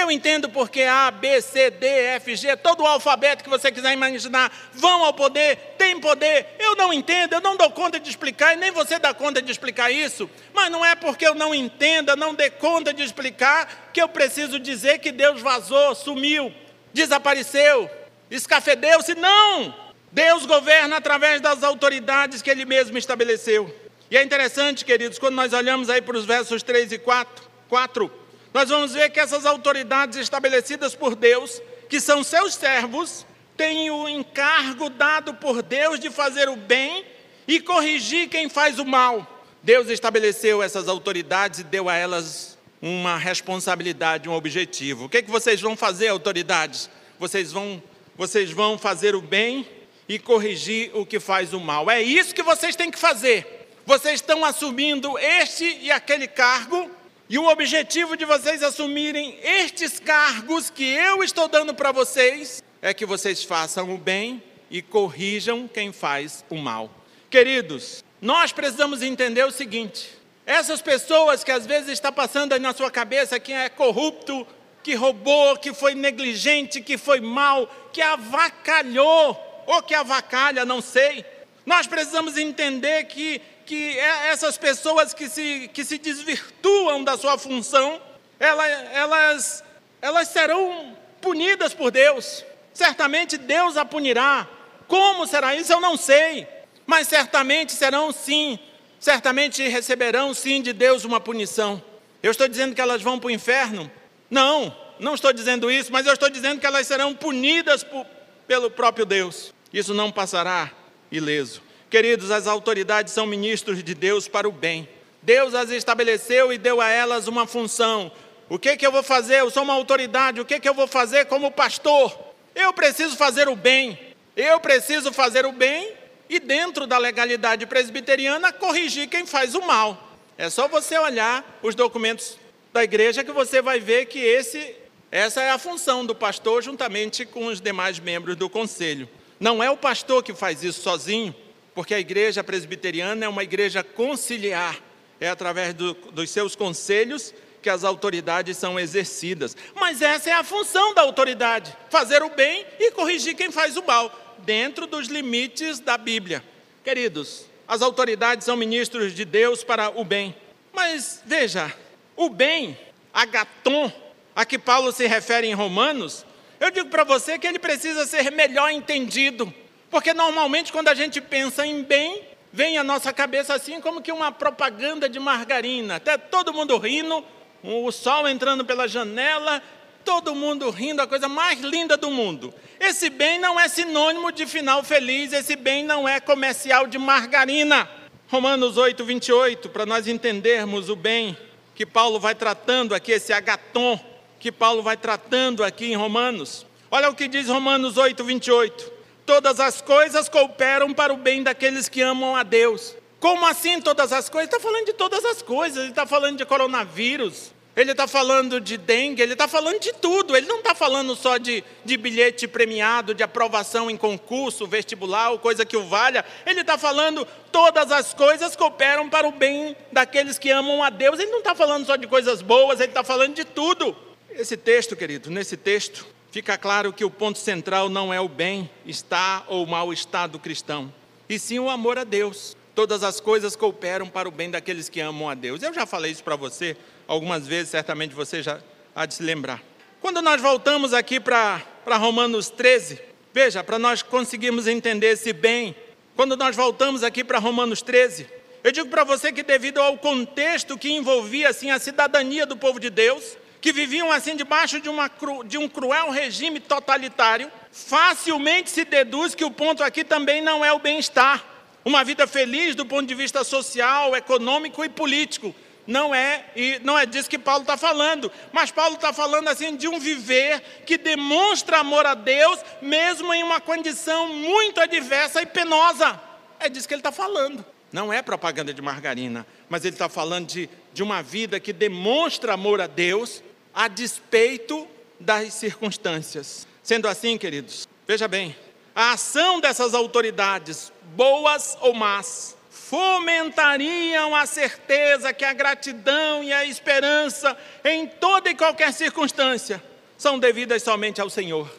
Eu 0.00 0.10
entendo 0.10 0.48
porque 0.48 0.82
A, 0.82 1.10
B, 1.10 1.42
C, 1.42 1.70
D, 1.70 1.86
F, 1.86 2.34
G, 2.34 2.56
todo 2.56 2.82
o 2.82 2.86
alfabeto 2.86 3.44
que 3.44 3.50
você 3.50 3.70
quiser 3.70 3.92
imaginar, 3.92 4.50
vão 4.72 5.04
ao 5.04 5.12
poder, 5.12 5.74
tem 5.76 6.00
poder. 6.00 6.56
Eu 6.58 6.74
não 6.74 6.90
entendo, 6.92 7.34
eu 7.34 7.40
não 7.40 7.54
dou 7.54 7.70
conta 7.70 8.00
de 8.00 8.08
explicar, 8.08 8.54
e 8.54 8.56
nem 8.56 8.70
você 8.70 8.98
dá 8.98 9.12
conta 9.12 9.42
de 9.42 9.52
explicar 9.52 9.90
isso. 9.90 10.28
Mas 10.54 10.70
não 10.70 10.84
é 10.84 10.94
porque 10.94 11.26
eu 11.26 11.34
não 11.34 11.54
entenda, 11.54 12.16
não 12.16 12.34
dê 12.34 12.48
conta 12.48 12.94
de 12.94 13.02
explicar, 13.02 13.90
que 13.92 14.00
eu 14.00 14.08
preciso 14.08 14.58
dizer 14.58 15.00
que 15.00 15.12
Deus 15.12 15.42
vazou, 15.42 15.94
sumiu, 15.94 16.52
desapareceu, 16.94 17.90
escafedeu-se. 18.30 19.14
Não! 19.14 19.74
Deus 20.10 20.46
governa 20.46 20.96
através 20.96 21.40
das 21.40 21.62
autoridades 21.62 22.40
que 22.40 22.50
Ele 22.50 22.64
mesmo 22.64 22.96
estabeleceu. 22.96 23.72
E 24.10 24.16
é 24.16 24.22
interessante, 24.22 24.84
queridos, 24.84 25.18
quando 25.18 25.34
nós 25.34 25.52
olhamos 25.52 25.90
aí 25.90 26.00
para 26.00 26.16
os 26.16 26.24
versos 26.24 26.62
3 26.62 26.92
e 26.92 26.98
4, 26.98 27.44
4 27.68 28.19
nós 28.52 28.68
vamos 28.68 28.92
ver 28.92 29.10
que 29.10 29.20
essas 29.20 29.46
autoridades 29.46 30.18
estabelecidas 30.18 30.94
por 30.94 31.14
Deus, 31.14 31.62
que 31.88 32.00
são 32.00 32.24
seus 32.24 32.54
servos, 32.54 33.24
têm 33.56 33.90
o 33.90 34.08
encargo 34.08 34.90
dado 34.90 35.34
por 35.34 35.62
Deus 35.62 36.00
de 36.00 36.10
fazer 36.10 36.48
o 36.48 36.56
bem 36.56 37.04
e 37.46 37.60
corrigir 37.60 38.28
quem 38.28 38.48
faz 38.48 38.78
o 38.78 38.84
mal. 38.84 39.44
Deus 39.62 39.88
estabeleceu 39.88 40.62
essas 40.62 40.88
autoridades 40.88 41.60
e 41.60 41.64
deu 41.64 41.88
a 41.88 41.94
elas 41.94 42.58
uma 42.80 43.16
responsabilidade, 43.16 44.28
um 44.28 44.32
objetivo. 44.32 45.04
O 45.04 45.08
que, 45.08 45.18
é 45.18 45.22
que 45.22 45.30
vocês 45.30 45.60
vão 45.60 45.76
fazer, 45.76 46.08
autoridades? 46.08 46.90
Vocês 47.18 47.52
vão, 47.52 47.82
vocês 48.16 48.50
vão 48.50 48.78
fazer 48.78 49.14
o 49.14 49.20
bem 49.20 49.68
e 50.08 50.18
corrigir 50.18 50.90
o 50.94 51.04
que 51.04 51.20
faz 51.20 51.52
o 51.52 51.60
mal. 51.60 51.90
É 51.90 52.02
isso 52.02 52.34
que 52.34 52.42
vocês 52.42 52.74
têm 52.74 52.90
que 52.90 52.98
fazer. 52.98 53.68
Vocês 53.84 54.14
estão 54.14 54.44
assumindo 54.44 55.18
este 55.18 55.78
e 55.82 55.90
aquele 55.90 56.26
cargo 56.26 56.90
e 57.30 57.38
o 57.38 57.46
objetivo 57.46 58.16
de 58.16 58.24
vocês 58.24 58.60
assumirem 58.60 59.38
estes 59.40 60.00
cargos 60.00 60.68
que 60.68 60.82
eu 60.82 61.22
estou 61.22 61.46
dando 61.46 61.72
para 61.72 61.92
vocês 61.92 62.60
é 62.82 62.92
que 62.92 63.06
vocês 63.06 63.44
façam 63.44 63.94
o 63.94 63.96
bem 63.96 64.42
e 64.68 64.82
corrijam 64.82 65.68
quem 65.68 65.92
faz 65.92 66.44
o 66.50 66.56
mal. 66.56 66.90
Queridos, 67.30 68.04
nós 68.20 68.50
precisamos 68.50 69.00
entender 69.00 69.44
o 69.44 69.52
seguinte: 69.52 70.10
essas 70.44 70.82
pessoas 70.82 71.44
que 71.44 71.52
às 71.52 71.64
vezes 71.64 71.90
está 71.90 72.10
passando 72.10 72.58
na 72.58 72.74
sua 72.74 72.90
cabeça 72.90 73.38
que 73.38 73.52
é 73.52 73.68
corrupto, 73.68 74.44
que 74.82 74.96
roubou, 74.96 75.56
que 75.56 75.72
foi 75.72 75.94
negligente, 75.94 76.80
que 76.80 76.98
foi 76.98 77.20
mal, 77.20 77.70
que 77.92 78.02
avacalhou 78.02 79.38
ou 79.68 79.80
que 79.84 79.94
avacalha, 79.94 80.64
não 80.64 80.80
sei. 80.80 81.24
Nós 81.64 81.86
precisamos 81.86 82.36
entender 82.36 83.04
que 83.04 83.40
que 83.70 83.96
é 83.96 84.30
essas 84.30 84.58
pessoas 84.58 85.14
que 85.14 85.28
se, 85.28 85.70
que 85.72 85.84
se 85.84 85.96
desvirtuam 85.96 87.04
da 87.04 87.16
sua 87.16 87.38
função, 87.38 88.02
elas, 88.40 88.68
elas, 88.92 89.64
elas 90.02 90.26
serão 90.26 90.98
punidas 91.20 91.72
por 91.72 91.92
Deus. 91.92 92.44
Certamente 92.74 93.38
Deus 93.38 93.76
a 93.76 93.84
punirá. 93.84 94.48
Como 94.88 95.24
será 95.24 95.54
isso? 95.54 95.72
Eu 95.72 95.80
não 95.80 95.96
sei. 95.96 96.48
Mas 96.84 97.06
certamente 97.06 97.70
serão 97.70 98.10
sim, 98.10 98.58
certamente 98.98 99.62
receberão 99.68 100.34
sim 100.34 100.60
de 100.60 100.72
Deus 100.72 101.04
uma 101.04 101.20
punição. 101.20 101.80
Eu 102.20 102.32
estou 102.32 102.48
dizendo 102.48 102.74
que 102.74 102.80
elas 102.80 103.00
vão 103.00 103.20
para 103.20 103.28
o 103.28 103.30
inferno? 103.30 103.88
Não, 104.28 104.76
não 104.98 105.14
estou 105.14 105.32
dizendo 105.32 105.70
isso, 105.70 105.92
mas 105.92 106.08
eu 106.08 106.14
estou 106.14 106.28
dizendo 106.28 106.58
que 106.58 106.66
elas 106.66 106.88
serão 106.88 107.14
punidas 107.14 107.84
por, 107.84 108.04
pelo 108.48 108.68
próprio 108.68 109.06
Deus. 109.06 109.54
Isso 109.72 109.94
não 109.94 110.10
passará 110.10 110.72
ileso. 111.08 111.69
Queridos, 111.90 112.30
as 112.30 112.46
autoridades 112.46 113.12
são 113.12 113.26
ministros 113.26 113.82
de 113.82 113.94
Deus 113.94 114.28
para 114.28 114.48
o 114.48 114.52
bem. 114.52 114.88
Deus 115.20 115.56
as 115.56 115.70
estabeleceu 115.70 116.52
e 116.52 116.56
deu 116.56 116.80
a 116.80 116.88
elas 116.88 117.26
uma 117.26 117.48
função. 117.48 118.12
O 118.48 118.60
que, 118.60 118.76
que 118.76 118.86
eu 118.86 118.92
vou 118.92 119.02
fazer? 119.02 119.40
Eu 119.40 119.50
sou 119.50 119.64
uma 119.64 119.74
autoridade. 119.74 120.40
O 120.40 120.44
que, 120.44 120.60
que 120.60 120.68
eu 120.68 120.72
vou 120.72 120.86
fazer 120.86 121.24
como 121.26 121.50
pastor? 121.50 122.16
Eu 122.54 122.72
preciso 122.72 123.16
fazer 123.16 123.48
o 123.48 123.56
bem. 123.56 123.98
Eu 124.36 124.60
preciso 124.60 125.12
fazer 125.12 125.44
o 125.44 125.50
bem 125.50 125.92
e, 126.28 126.38
dentro 126.38 126.86
da 126.86 126.96
legalidade 126.96 127.66
presbiteriana, 127.66 128.52
corrigir 128.52 129.08
quem 129.08 129.26
faz 129.26 129.56
o 129.56 129.60
mal. 129.60 130.14
É 130.38 130.48
só 130.48 130.68
você 130.68 130.96
olhar 130.96 131.58
os 131.60 131.74
documentos 131.74 132.38
da 132.72 132.84
igreja 132.84 133.24
que 133.24 133.32
você 133.32 133.60
vai 133.60 133.80
ver 133.80 134.06
que 134.06 134.20
esse, 134.20 134.76
essa 135.10 135.42
é 135.42 135.50
a 135.50 135.58
função 135.58 136.06
do 136.06 136.14
pastor, 136.14 136.62
juntamente 136.62 137.26
com 137.26 137.46
os 137.46 137.60
demais 137.60 137.98
membros 137.98 138.36
do 138.36 138.48
conselho. 138.48 139.08
Não 139.40 139.60
é 139.60 139.68
o 139.68 139.76
pastor 139.76 140.22
que 140.22 140.32
faz 140.32 140.62
isso 140.62 140.82
sozinho 140.82 141.34
porque 141.74 141.94
a 141.94 142.00
igreja 142.00 142.42
presbiteriana 142.42 143.24
é 143.24 143.28
uma 143.28 143.42
igreja 143.42 143.82
conciliar, 143.82 144.78
é 145.20 145.28
através 145.28 145.74
do, 145.74 145.94
dos 145.94 146.30
seus 146.30 146.56
conselhos 146.56 147.34
que 147.62 147.70
as 147.70 147.84
autoridades 147.84 148.56
são 148.56 148.78
exercidas. 148.78 149.56
Mas 149.74 150.00
essa 150.02 150.30
é 150.30 150.32
a 150.32 150.44
função 150.44 150.94
da 150.94 151.02
autoridade: 151.02 151.76
fazer 151.90 152.22
o 152.22 152.30
bem 152.30 152.66
e 152.78 152.90
corrigir 152.92 153.34
quem 153.34 153.50
faz 153.50 153.76
o 153.76 153.84
mal, 153.84 154.36
dentro 154.38 154.86
dos 154.86 155.08
limites 155.08 155.78
da 155.78 155.96
Bíblia. 155.96 156.42
Queridos, 156.82 157.46
as 157.68 157.82
autoridades 157.82 158.44
são 158.44 158.56
ministros 158.56 159.14
de 159.14 159.24
Deus 159.24 159.62
para 159.62 159.90
o 159.90 160.04
bem. 160.04 160.34
Mas 160.72 161.22
veja, 161.24 161.72
o 162.16 162.28
bem, 162.28 162.78
agaton, 163.12 163.92
a 164.34 164.44
que 164.44 164.58
Paulo 164.58 164.92
se 164.92 165.06
refere 165.06 165.46
em 165.46 165.54
Romanos, 165.54 166.24
eu 166.58 166.70
digo 166.70 166.88
para 166.88 167.04
você 167.04 167.38
que 167.38 167.46
ele 167.46 167.58
precisa 167.58 168.06
ser 168.06 168.30
melhor 168.30 168.70
entendido. 168.70 169.52
Porque 169.90 170.14
normalmente 170.14 170.72
quando 170.72 170.88
a 170.88 170.94
gente 170.94 171.20
pensa 171.20 171.66
em 171.66 171.82
bem, 171.82 172.22
vem 172.52 172.78
à 172.78 172.84
nossa 172.84 173.12
cabeça 173.12 173.54
assim 173.54 173.80
como 173.80 174.00
que 174.00 174.12
uma 174.12 174.30
propaganda 174.30 175.08
de 175.08 175.18
margarina. 175.18 175.96
Até 175.96 176.16
todo 176.16 176.52
mundo 176.52 176.78
rindo, 176.78 177.24
o 177.62 177.90
sol 177.90 178.28
entrando 178.28 178.64
pela 178.64 178.86
janela, 178.86 179.60
todo 180.04 180.34
mundo 180.34 180.70
rindo, 180.70 181.02
a 181.02 181.06
coisa 181.06 181.28
mais 181.28 181.60
linda 181.60 181.96
do 181.96 182.10
mundo. 182.10 182.54
Esse 182.78 183.10
bem 183.10 183.38
não 183.38 183.58
é 183.58 183.68
sinônimo 183.68 184.30
de 184.30 184.46
final 184.46 184.84
feliz, 184.84 185.32
esse 185.32 185.56
bem 185.56 185.84
não 185.84 186.08
é 186.08 186.20
comercial 186.20 186.86
de 186.86 186.96
margarina. 186.96 187.88
Romanos 188.28 188.76
8, 188.76 189.04
28, 189.04 189.68
para 189.70 189.84
nós 189.84 190.06
entendermos 190.06 190.88
o 190.88 190.94
bem 190.94 191.36
que 191.74 191.84
Paulo 191.84 192.20
vai 192.20 192.34
tratando 192.34 192.94
aqui, 192.94 193.10
esse 193.10 193.32
agaton 193.32 193.98
que 194.38 194.52
Paulo 194.52 194.82
vai 194.82 194.96
tratando 194.96 195.64
aqui 195.64 195.86
em 195.86 195.96
Romanos. 195.96 196.64
Olha 196.90 197.10
o 197.10 197.14
que 197.14 197.26
diz 197.26 197.48
Romanos 197.48 197.96
8, 197.96 198.22
28 198.22 198.99
todas 199.30 199.60
as 199.60 199.80
coisas 199.80 200.28
cooperam 200.28 200.92
para 200.92 201.12
o 201.12 201.16
bem 201.16 201.40
daqueles 201.40 201.88
que 201.88 202.02
amam 202.02 202.34
a 202.34 202.42
Deus. 202.42 202.96
Como 203.20 203.46
assim 203.46 203.80
todas 203.80 204.12
as 204.12 204.28
coisas? 204.28 204.52
Está 204.52 204.58
falando 204.58 204.86
de 204.86 204.92
todas 204.92 205.24
as 205.24 205.40
coisas, 205.40 205.78
ele 205.78 205.90
está 205.90 206.04
falando 206.04 206.38
de 206.38 206.44
coronavírus, 206.44 207.52
ele 207.76 207.92
está 207.92 208.08
falando 208.08 208.60
de 208.60 208.76
dengue, 208.76 209.22
ele 209.22 209.34
está 209.34 209.46
falando 209.46 209.78
de 209.78 209.92
tudo. 209.92 210.36
Ele 210.36 210.48
não 210.48 210.58
está 210.58 210.74
falando 210.74 211.14
só 211.14 211.36
de, 211.36 211.62
de 211.84 211.96
bilhete 211.96 212.48
premiado, 212.48 213.14
de 213.14 213.22
aprovação 213.22 213.88
em 213.88 213.96
concurso, 213.96 214.66
vestibular, 214.66 215.38
coisa 215.38 215.64
que 215.64 215.76
o 215.76 215.84
valha. 215.84 216.24
Ele 216.44 216.62
está 216.62 216.76
falando 216.76 217.24
todas 217.52 217.92
as 217.92 218.12
coisas 218.12 218.56
cooperam 218.56 219.08
para 219.08 219.28
o 219.28 219.30
bem 219.30 219.76
daqueles 219.92 220.40
que 220.40 220.50
amam 220.50 220.82
a 220.82 220.90
Deus. 220.90 221.20
Ele 221.20 221.30
não 221.30 221.38
está 221.38 221.54
falando 221.54 221.86
só 221.86 221.94
de 221.94 222.08
coisas 222.08 222.42
boas, 222.42 222.80
ele 222.80 222.90
está 222.90 223.04
falando 223.04 223.36
de 223.36 223.44
tudo. 223.44 223.96
Esse 224.32 224.56
texto, 224.56 224.96
querido, 224.96 225.30
nesse 225.30 225.56
texto, 225.56 226.04
fica 226.30 226.56
claro 226.56 226.92
que 226.92 227.04
o 227.04 227.10
ponto 227.10 227.38
central 227.38 227.88
não 227.88 228.12
é 228.12 228.20
o 228.20 228.28
bem-estar 228.28 229.44
ou 229.48 229.66
mal-estar 229.66 230.28
do 230.28 230.38
cristão, 230.38 230.92
e 231.28 231.38
sim 231.38 231.58
o 231.58 231.68
amor 231.68 231.98
a 231.98 232.04
Deus. 232.04 232.56
Todas 232.74 233.02
as 233.02 233.20
coisas 233.20 233.56
cooperam 233.56 234.08
para 234.08 234.28
o 234.28 234.32
bem 234.32 234.50
daqueles 234.50 234.88
que 234.88 235.00
amam 235.00 235.28
a 235.28 235.34
Deus. 235.34 235.62
Eu 235.62 235.74
já 235.74 235.84
falei 235.84 236.12
isso 236.12 236.24
para 236.24 236.36
você 236.36 236.76
algumas 237.06 237.46
vezes, 237.46 237.70
certamente 237.70 238.14
você 238.14 238.42
já 238.42 238.60
há 238.94 239.04
de 239.04 239.14
se 239.14 239.22
lembrar. 239.22 239.62
Quando 240.00 240.22
nós 240.22 240.40
voltamos 240.40 240.94
aqui 240.94 241.20
para 241.20 241.62
Romanos 241.86 242.48
13, 242.48 243.00
veja, 243.34 243.62
para 243.62 243.78
nós 243.78 244.02
conseguirmos 244.02 244.66
entender 244.66 245.08
esse 245.08 245.32
bem, 245.32 245.74
quando 246.16 246.36
nós 246.36 246.56
voltamos 246.56 247.02
aqui 247.02 247.22
para 247.22 247.38
Romanos 247.38 247.82
13, 247.82 248.26
eu 248.62 248.72
digo 248.72 248.88
para 248.88 249.04
você 249.04 249.32
que 249.32 249.42
devido 249.42 249.78
ao 249.78 249.98
contexto 249.98 250.78
que 250.78 250.90
envolvia 250.90 251.48
assim 251.48 251.70
a 251.70 251.78
cidadania 251.78 252.46
do 252.46 252.56
povo 252.56 252.78
de 252.78 252.90
Deus, 252.90 253.36
que 253.60 253.72
viviam 253.72 254.10
assim 254.10 254.34
debaixo 254.34 254.80
de, 254.80 254.88
uma, 254.88 255.10
de 255.46 255.58
um 255.58 255.68
cruel 255.68 256.10
regime 256.10 256.58
totalitário, 256.58 257.50
facilmente 257.70 258.70
se 258.70 258.84
deduz 258.84 259.34
que 259.34 259.44
o 259.44 259.50
ponto 259.50 259.82
aqui 259.82 260.02
também 260.02 260.40
não 260.40 260.64
é 260.64 260.72
o 260.72 260.78
bem-estar. 260.78 261.44
Uma 261.84 262.04
vida 262.04 262.26
feliz 262.26 262.74
do 262.74 262.86
ponto 262.86 263.06
de 263.06 263.14
vista 263.14 263.44
social, 263.44 264.16
econômico 264.16 264.84
e 264.84 264.88
político. 264.88 265.54
Não 265.86 266.14
é, 266.14 266.44
e 266.54 266.78
não 266.84 266.98
é 266.98 267.04
disso 267.04 267.28
que 267.28 267.38
Paulo 267.38 267.62
está 267.62 267.76
falando, 267.76 268.30
mas 268.52 268.70
Paulo 268.70 268.94
está 268.94 269.12
falando 269.12 269.48
assim 269.48 269.76
de 269.76 269.88
um 269.88 269.98
viver 269.98 270.60
que 270.86 270.96
demonstra 270.96 271.78
amor 271.78 272.06
a 272.06 272.14
Deus, 272.14 272.60
mesmo 272.80 273.32
em 273.34 273.42
uma 273.42 273.60
condição 273.60 274.28
muito 274.28 274.80
adversa 274.80 275.42
e 275.42 275.46
penosa. 275.46 276.20
É 276.60 276.68
disso 276.68 276.86
que 276.86 276.94
ele 276.94 277.00
está 277.00 277.10
falando. 277.10 277.64
Não 277.92 278.12
é 278.12 278.22
propaganda 278.22 278.72
de 278.72 278.80
margarina, 278.80 279.44
mas 279.68 279.84
ele 279.84 279.94
está 279.94 280.08
falando 280.08 280.46
de, 280.46 280.70
de 280.92 281.02
uma 281.02 281.22
vida 281.22 281.58
que 281.58 281.72
demonstra 281.72 282.52
amor 282.52 282.80
a 282.80 282.86
Deus 282.86 283.42
a 283.74 283.88
despeito 283.88 284.86
das 285.18 285.54
circunstâncias. 285.54 286.66
Sendo 286.82 287.08
assim, 287.08 287.36
queridos, 287.36 287.86
veja 288.06 288.26
bem, 288.26 288.56
a 288.94 289.12
ação 289.12 289.60
dessas 289.60 289.94
autoridades, 289.94 290.92
boas 291.14 291.76
ou 291.80 291.94
más, 291.94 292.56
fomentariam 292.70 294.34
a 294.34 294.46
certeza 294.46 295.32
que 295.32 295.44
a 295.44 295.52
gratidão 295.52 296.42
e 296.42 296.52
a 296.52 296.64
esperança 296.64 297.56
em 297.84 298.06
toda 298.06 298.50
e 298.50 298.54
qualquer 298.54 298.92
circunstância 298.92 299.82
são 300.18 300.38
devidas 300.38 300.82
somente 300.82 301.20
ao 301.20 301.30
Senhor. 301.30 301.70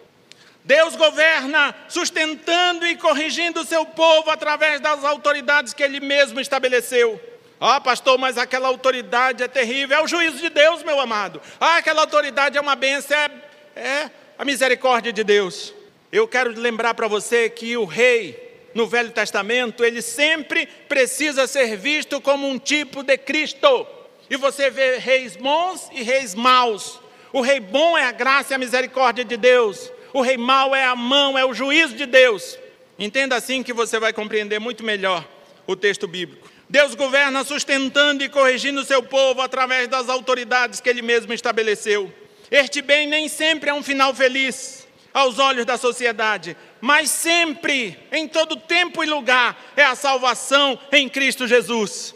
Deus 0.64 0.96
governa 0.96 1.76
sustentando 1.90 2.86
e 2.86 2.96
corrigindo 2.96 3.62
o 3.62 3.66
seu 3.66 3.86
povo 3.86 4.30
através 4.30 4.80
das 4.80 5.04
autoridades 5.04 5.74
que 5.74 5.84
ele 5.84 6.00
mesmo 6.00 6.40
estabeleceu. 6.40 7.20
Ah, 7.64 7.80
pastor, 7.80 8.18
mas 8.18 8.40
aquela 8.40 8.68
autoridade 8.68 9.44
é 9.44 9.48
terrível. 9.48 9.96
É 9.96 10.02
o 10.02 10.08
juízo 10.08 10.38
de 10.38 10.50
Deus, 10.50 10.82
meu 10.82 11.00
amado. 11.00 11.40
Ah, 11.60 11.78
aquela 11.78 12.02
autoridade 12.02 12.58
é 12.58 12.62
uma 12.62 12.76
bênção, 12.76 13.16
é, 13.16 13.30
é 13.76 14.12
a 14.36 14.44
misericórdia 14.44 15.14
de 15.14 15.24
Deus. 15.24 15.72
Eu 16.12 16.28
quero 16.28 16.60
lembrar 16.60 16.96
para 16.96 17.08
você 17.08 17.52
que 17.52 17.78
o 17.78 17.86
rei, 17.86 18.58
no 18.74 18.88
Velho 18.88 19.12
Testamento, 19.12 19.86
ele 19.86 20.02
sempre 20.02 20.66
precisa 20.66 21.46
ser 21.46 21.78
visto 21.78 22.20
como 22.20 22.50
um 22.50 22.58
tipo 22.58 23.04
de 23.04 23.16
Cristo. 23.16 23.86
E 24.28 24.36
você 24.36 24.72
vê 24.72 24.98
reis 24.98 25.36
bons 25.36 25.88
e 25.92 26.02
reis 26.02 26.34
maus. 26.34 27.00
O 27.32 27.42
rei 27.42 27.60
bom 27.60 27.96
é 27.96 28.06
a 28.06 28.12
graça 28.12 28.54
e 28.54 28.56
a 28.56 28.58
misericórdia 28.58 29.24
de 29.24 29.38
Deus. 29.38 29.92
O 30.14 30.22
rei 30.22 30.36
mau 30.36 30.76
é 30.76 30.84
a 30.84 30.96
mão, 30.96 31.38
é 31.38 31.46
o 31.46 31.54
juízo 31.54 31.96
de 31.96 32.08
Deus. 32.08 32.58
Entenda 32.98 33.36
assim 33.36 33.62
que 33.62 33.72
você 33.72 34.00
vai 34.00 34.12
compreender 34.12 34.58
muito 34.58 34.84
melhor 34.84 35.24
o 35.68 35.76
texto 35.76 36.08
bíblico. 36.08 36.50
Deus 36.72 36.96
governa 36.96 37.44
sustentando 37.44 38.24
e 38.24 38.30
corrigindo 38.30 38.80
o 38.80 38.86
seu 38.86 39.04
povo 39.04 39.42
através 39.42 39.90
das 39.90 40.08
autoridades 40.08 40.80
que 40.80 40.88
ele 40.88 41.02
mesmo 41.02 41.34
estabeleceu. 41.34 42.10
Este 42.50 42.82
bem 42.82 43.06
nem 43.08 43.28
sempre 43.28 43.70
é 43.70 43.74
um 43.74 43.84
final 43.84 44.16
feliz 44.16 44.88
aos 45.14 45.38
olhos 45.38 45.66
da 45.66 45.78
sociedade, 45.78 46.56
mas 46.80 47.10
sempre, 47.10 48.00
em 48.10 48.26
todo 48.26 48.56
tempo 48.56 49.04
e 49.04 49.06
lugar, 49.06 49.62
é 49.76 49.84
a 49.84 49.96
salvação 49.96 50.80
em 50.94 51.10
Cristo 51.10 51.46
Jesus. 51.46 52.16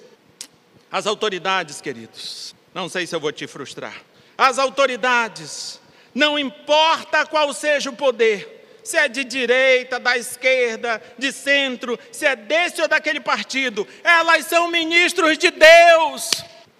As 0.90 1.06
autoridades, 1.06 1.82
queridos, 1.82 2.56
não 2.74 2.88
sei 2.88 3.06
se 3.06 3.14
eu 3.14 3.20
vou 3.20 3.34
te 3.34 3.48
frustrar. 3.48 4.02
As 4.38 4.58
autoridades, 4.58 5.82
não 6.14 6.40
importa 6.40 7.26
qual 7.26 7.54
seja 7.54 7.90
o 7.90 7.96
poder, 7.98 8.55
se 8.86 8.96
é 8.98 9.08
de 9.08 9.24
direita, 9.24 10.00
da 10.00 10.16
esquerda, 10.16 11.02
de 11.18 11.32
centro, 11.32 12.00
se 12.12 12.26
é 12.26 12.36
desse 12.36 12.82
ou 12.84 12.88
daquele 12.88 13.20
partido, 13.20 13.86
elas 14.04 14.46
são 14.46 14.70
ministros 14.70 15.40
de 15.40 15.50
Deus. 15.50 16.30